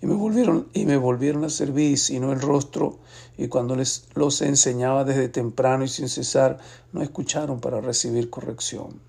y 0.00 0.06
me 0.06 0.14
volvieron 0.14 0.68
y 0.72 0.86
me 0.86 0.96
volvieron 0.96 1.44
a 1.44 1.50
servir 1.50 1.98
sino 1.98 2.32
el 2.32 2.40
rostro. 2.40 2.98
Y 3.36 3.48
cuando 3.48 3.76
les 3.76 4.08
los 4.14 4.42
enseñaba 4.42 5.04
desde 5.04 5.28
temprano 5.28 5.84
y 5.84 5.88
sin 5.88 6.08
cesar 6.08 6.58
no 6.92 7.02
escucharon 7.02 7.60
para 7.60 7.80
recibir 7.80 8.30
corrección. 8.30 9.00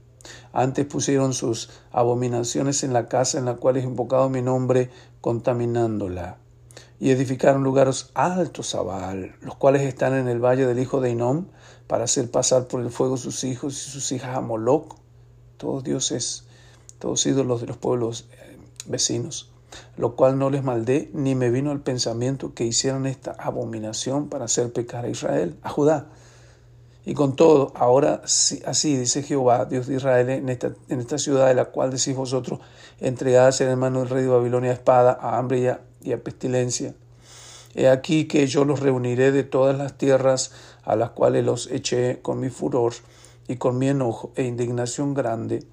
Antes 0.52 0.86
pusieron 0.86 1.34
sus 1.34 1.69
abominaciones 1.91 2.84
en 2.84 2.93
la 2.93 3.08
casa 3.08 3.38
en 3.38 3.45
la 3.45 3.56
cual 3.56 3.78
es 3.78 3.84
invocado 3.84 4.30
mi 4.30 4.41
nombre 4.41 4.89
contaminándola. 5.21 6.38
Y 6.99 7.12
edificaron 7.12 7.63
lugares 7.63 8.10
altos 8.13 8.75
a 8.75 8.82
Baal, 8.82 9.36
los 9.41 9.56
cuales 9.56 9.84
están 9.84 10.13
en 10.15 10.28
el 10.28 10.43
valle 10.43 10.65
del 10.65 10.80
hijo 10.80 10.99
de 10.99 11.12
Inom, 11.12 11.45
para 11.88 12.04
hacer 12.04 12.30
pasar 12.30 12.67
por 12.67 12.82
el 12.82 12.89
fuego 12.89 13.15
sus 13.15 13.43
hijos 13.45 13.73
y 13.73 13.91
sus 13.91 14.12
hijas 14.12 14.36
a 14.36 14.41
Moloch, 14.41 14.95
todos 15.58 15.84
dioses, 15.84 16.43
todos 16.99 17.25
ídolos 17.25 17.62
de 17.62 17.67
los 17.67 17.78
pueblos 17.78 18.28
eh, 18.34 18.58
vecinos 18.86 19.48
lo 19.97 20.15
cual 20.15 20.38
no 20.38 20.49
les 20.49 20.63
maldé, 20.63 21.10
ni 21.13 21.36
me 21.36 21.49
vino 21.49 21.71
al 21.71 21.82
pensamiento 21.82 22.53
que 22.53 22.65
hicieran 22.65 23.05
esta 23.05 23.32
abominación 23.32 24.29
para 24.29 24.45
hacer 24.45 24.71
pecar 24.71 25.05
a 25.05 25.10
Israel, 25.10 25.58
a 25.62 25.69
Judá. 25.69 26.08
Y 27.05 27.13
con 27.13 27.36
todo, 27.36 27.71
ahora 27.75 28.21
así 28.23 28.97
dice 28.97 29.23
Jehová, 29.23 29.65
Dios 29.65 29.88
de 29.88 29.95
Israel, 29.95 30.29
en 30.29 30.49
esta, 30.49 30.73
en 30.89 30.99
esta 30.99 31.17
ciudad 31.17 31.47
de 31.47 31.55
la 31.55 31.65
cual 31.65 31.91
decís 31.91 32.15
vosotros, 32.15 32.60
entregadas 32.99 33.62
en 33.62 33.69
el 33.69 33.77
mano 33.77 33.99
del 33.99 34.10
rey 34.10 34.23
de 34.23 34.29
Babilonia 34.29 34.71
a 34.71 34.73
espada, 34.73 35.17
a 35.19 35.38
hambre 35.38 35.60
y 35.60 35.67
a, 35.67 35.82
y 36.03 36.12
a 36.12 36.23
pestilencia. 36.23 36.93
He 37.75 37.88
aquí 37.88 38.25
que 38.25 38.47
yo 38.47 38.65
los 38.65 38.79
reuniré 38.79 39.32
de 39.32 39.43
todas 39.43 39.77
las 39.77 39.97
tierras 39.97 40.51
a 40.84 40.95
las 40.95 41.12
cuales 41.12 41.45
los 41.45 41.67
eché 41.71 42.19
con 42.21 42.39
mi 42.39 42.49
furor 42.49 42.93
y 43.47 43.58
con 43.58 43.77
mi 43.77 43.89
enojo 43.89 44.32
e 44.36 44.43
indignación 44.43 45.13
grande, 45.13 45.63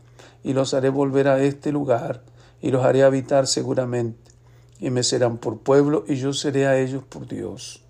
y 0.44 0.52
los 0.52 0.74
haré 0.74 0.88
volver 0.88 1.28
a 1.28 1.42
este 1.42 1.72
lugar, 1.72 2.22
y 2.66 2.72
los 2.72 2.85
haré 2.85 3.05
habitar 3.05 3.46
seguramente, 3.46 4.33
y 4.81 4.90
me 4.90 5.05
serán 5.05 5.38
por 5.38 5.61
pueblo, 5.61 6.05
y 6.09 6.16
yo 6.16 6.33
seré 6.33 6.66
a 6.66 6.76
ellos 6.76 7.05
por 7.05 7.29
Dios. 7.29 7.85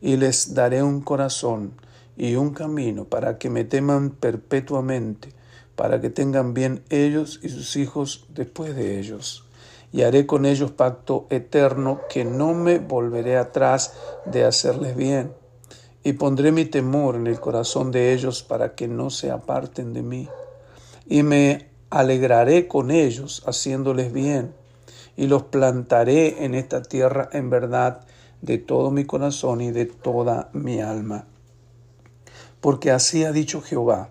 Y 0.00 0.18
les 0.18 0.54
daré 0.54 0.84
un 0.84 1.00
corazón 1.00 1.72
y 2.16 2.36
un 2.36 2.54
camino 2.54 3.06
para 3.06 3.38
que 3.38 3.50
me 3.50 3.64
teman 3.64 4.10
perpetuamente, 4.10 5.30
para 5.74 6.00
que 6.00 6.10
tengan 6.10 6.54
bien 6.54 6.84
ellos 6.90 7.40
y 7.42 7.48
sus 7.48 7.74
hijos 7.74 8.26
después 8.28 8.76
de 8.76 9.00
ellos. 9.00 9.48
Y 9.90 10.02
haré 10.02 10.26
con 10.26 10.46
ellos 10.46 10.70
pacto 10.70 11.26
eterno 11.30 12.02
que 12.08 12.24
no 12.24 12.54
me 12.54 12.78
volveré 12.78 13.36
atrás 13.36 13.94
de 14.26 14.44
hacerles 14.44 14.94
bien. 14.94 15.32
Y 16.04 16.12
pondré 16.12 16.52
mi 16.52 16.66
temor 16.66 17.16
en 17.16 17.26
el 17.26 17.40
corazón 17.40 17.90
de 17.90 18.12
ellos 18.12 18.44
para 18.44 18.76
que 18.76 18.86
no 18.86 19.10
se 19.10 19.32
aparten 19.32 19.92
de 19.92 20.02
mí. 20.02 20.28
Y 21.08 21.24
me 21.24 21.69
alegraré 21.90 22.68
con 22.68 22.92
ellos 22.92 23.42
haciéndoles 23.46 24.12
bien, 24.12 24.54
y 25.16 25.26
los 25.26 25.42
plantaré 25.42 26.44
en 26.44 26.54
esta 26.54 26.82
tierra 26.82 27.28
en 27.32 27.50
verdad 27.50 28.06
de 28.40 28.58
todo 28.58 28.90
mi 28.90 29.04
corazón 29.04 29.60
y 29.60 29.72
de 29.72 29.86
toda 29.86 30.48
mi 30.52 30.80
alma. 30.80 31.26
Porque 32.60 32.92
así 32.92 33.24
ha 33.24 33.32
dicho 33.32 33.60
Jehová, 33.60 34.10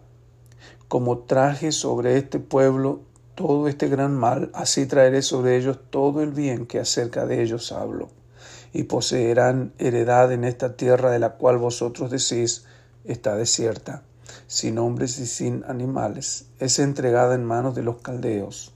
como 0.87 1.19
traje 1.19 1.71
sobre 1.71 2.17
este 2.17 2.39
pueblo 2.39 3.01
todo 3.33 3.69
este 3.69 3.87
gran 3.87 4.15
mal, 4.15 4.51
así 4.53 4.85
traeré 4.85 5.21
sobre 5.21 5.55
ellos 5.55 5.79
todo 5.89 6.21
el 6.21 6.31
bien 6.31 6.65
que 6.65 6.79
acerca 6.79 7.25
de 7.25 7.41
ellos 7.41 7.71
hablo, 7.71 8.09
y 8.73 8.83
poseerán 8.83 9.73
heredad 9.77 10.33
en 10.33 10.43
esta 10.43 10.75
tierra 10.75 11.11
de 11.11 11.19
la 11.19 11.37
cual 11.37 11.57
vosotros 11.57 12.11
decís 12.11 12.65
está 13.05 13.35
desierta 13.35 14.03
sin 14.47 14.77
hombres 14.77 15.19
y 15.19 15.25
sin 15.25 15.63
animales, 15.67 16.45
es 16.59 16.79
entregada 16.79 17.35
en 17.35 17.45
manos 17.45 17.75
de 17.75 17.83
los 17.83 17.97
caldeos. 18.01 18.73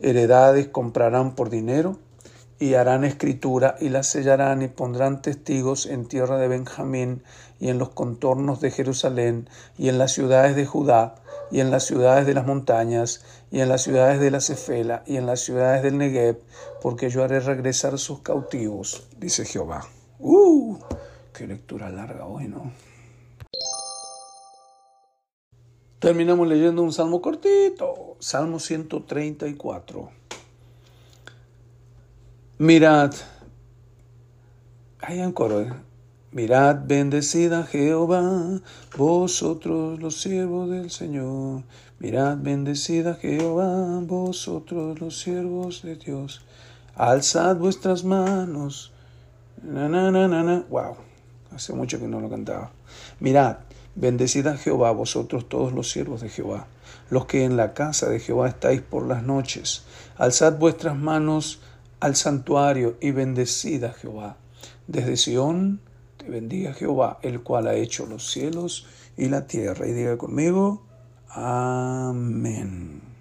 Heredades 0.00 0.68
comprarán 0.68 1.34
por 1.34 1.50
dinero 1.50 1.98
y 2.58 2.74
harán 2.74 3.04
escritura 3.04 3.76
y 3.80 3.88
la 3.88 4.02
sellarán 4.02 4.62
y 4.62 4.68
pondrán 4.68 5.22
testigos 5.22 5.86
en 5.86 6.06
tierra 6.06 6.38
de 6.38 6.48
Benjamín 6.48 7.22
y 7.60 7.68
en 7.68 7.78
los 7.78 7.90
contornos 7.90 8.60
de 8.60 8.70
Jerusalén 8.70 9.48
y 9.76 9.88
en 9.88 9.98
las 9.98 10.12
ciudades 10.12 10.56
de 10.56 10.66
Judá 10.66 11.16
y 11.50 11.60
en 11.60 11.70
las 11.70 11.84
ciudades 11.84 12.26
de 12.26 12.34
las 12.34 12.46
montañas 12.46 13.24
y 13.50 13.60
en 13.60 13.68
las 13.68 13.82
ciudades 13.82 14.20
de 14.20 14.30
la 14.30 14.40
Cefela 14.40 15.02
y 15.06 15.16
en 15.16 15.26
las 15.26 15.40
ciudades 15.40 15.82
del 15.82 15.98
Negev, 15.98 16.38
porque 16.80 17.10
yo 17.10 17.24
haré 17.24 17.40
regresar 17.40 17.98
sus 17.98 18.20
cautivos, 18.20 19.08
dice 19.18 19.44
Jehová. 19.44 19.86
¡Uh! 20.18 20.78
¡Qué 21.32 21.46
lectura 21.46 21.90
larga 21.90 22.26
hoy, 22.26 22.48
¿no? 22.48 22.72
Terminamos 26.04 26.46
leyendo 26.46 26.82
un 26.82 26.92
salmo 26.92 27.22
cortito, 27.22 28.18
Salmo 28.18 28.58
134. 28.58 30.10
Mirad, 32.58 33.14
hay 35.00 35.20
un 35.20 35.32
coro, 35.32 35.62
¿eh? 35.62 35.72
Mirad, 36.30 36.80
bendecida 36.84 37.62
Jehová, 37.62 38.60
vosotros 38.98 39.98
los 39.98 40.20
siervos 40.20 40.68
del 40.68 40.90
Señor. 40.90 41.62
Mirad, 41.98 42.36
bendecida 42.36 43.14
Jehová, 43.14 43.98
vosotros 44.02 45.00
los 45.00 45.18
siervos 45.18 45.80
de 45.80 45.96
Dios. 45.96 46.44
Alzad 46.96 47.56
vuestras 47.56 48.04
manos. 48.04 48.92
Na, 49.62 49.88
na, 49.88 50.10
na, 50.10 50.28
na, 50.28 50.64
Wow, 50.68 50.96
hace 51.50 51.72
mucho 51.72 51.98
que 51.98 52.06
no 52.06 52.20
lo 52.20 52.28
cantaba. 52.28 52.72
Mirad, 53.20 53.56
Bendecid 53.96 54.46
a 54.48 54.56
Jehová 54.56 54.90
vosotros 54.90 55.48
todos 55.48 55.72
los 55.72 55.90
siervos 55.90 56.20
de 56.20 56.28
Jehová, 56.28 56.66
los 57.10 57.26
que 57.26 57.44
en 57.44 57.56
la 57.56 57.74
casa 57.74 58.08
de 58.08 58.18
Jehová 58.18 58.48
estáis 58.48 58.80
por 58.80 59.06
las 59.06 59.22
noches. 59.22 59.84
Alzad 60.16 60.58
vuestras 60.58 60.96
manos 60.96 61.60
al 62.00 62.16
santuario 62.16 62.96
y 63.00 63.12
bendecid 63.12 63.84
a 63.84 63.92
Jehová. 63.92 64.36
Desde 64.88 65.16
Sión 65.16 65.80
te 66.16 66.28
bendiga 66.28 66.74
Jehová, 66.74 67.18
el 67.22 67.42
cual 67.42 67.68
ha 67.68 67.74
hecho 67.74 68.06
los 68.06 68.30
cielos 68.30 68.86
y 69.16 69.28
la 69.28 69.46
tierra. 69.46 69.86
Y 69.86 69.92
diga 69.92 70.18
conmigo, 70.18 70.82
amén. 71.28 73.13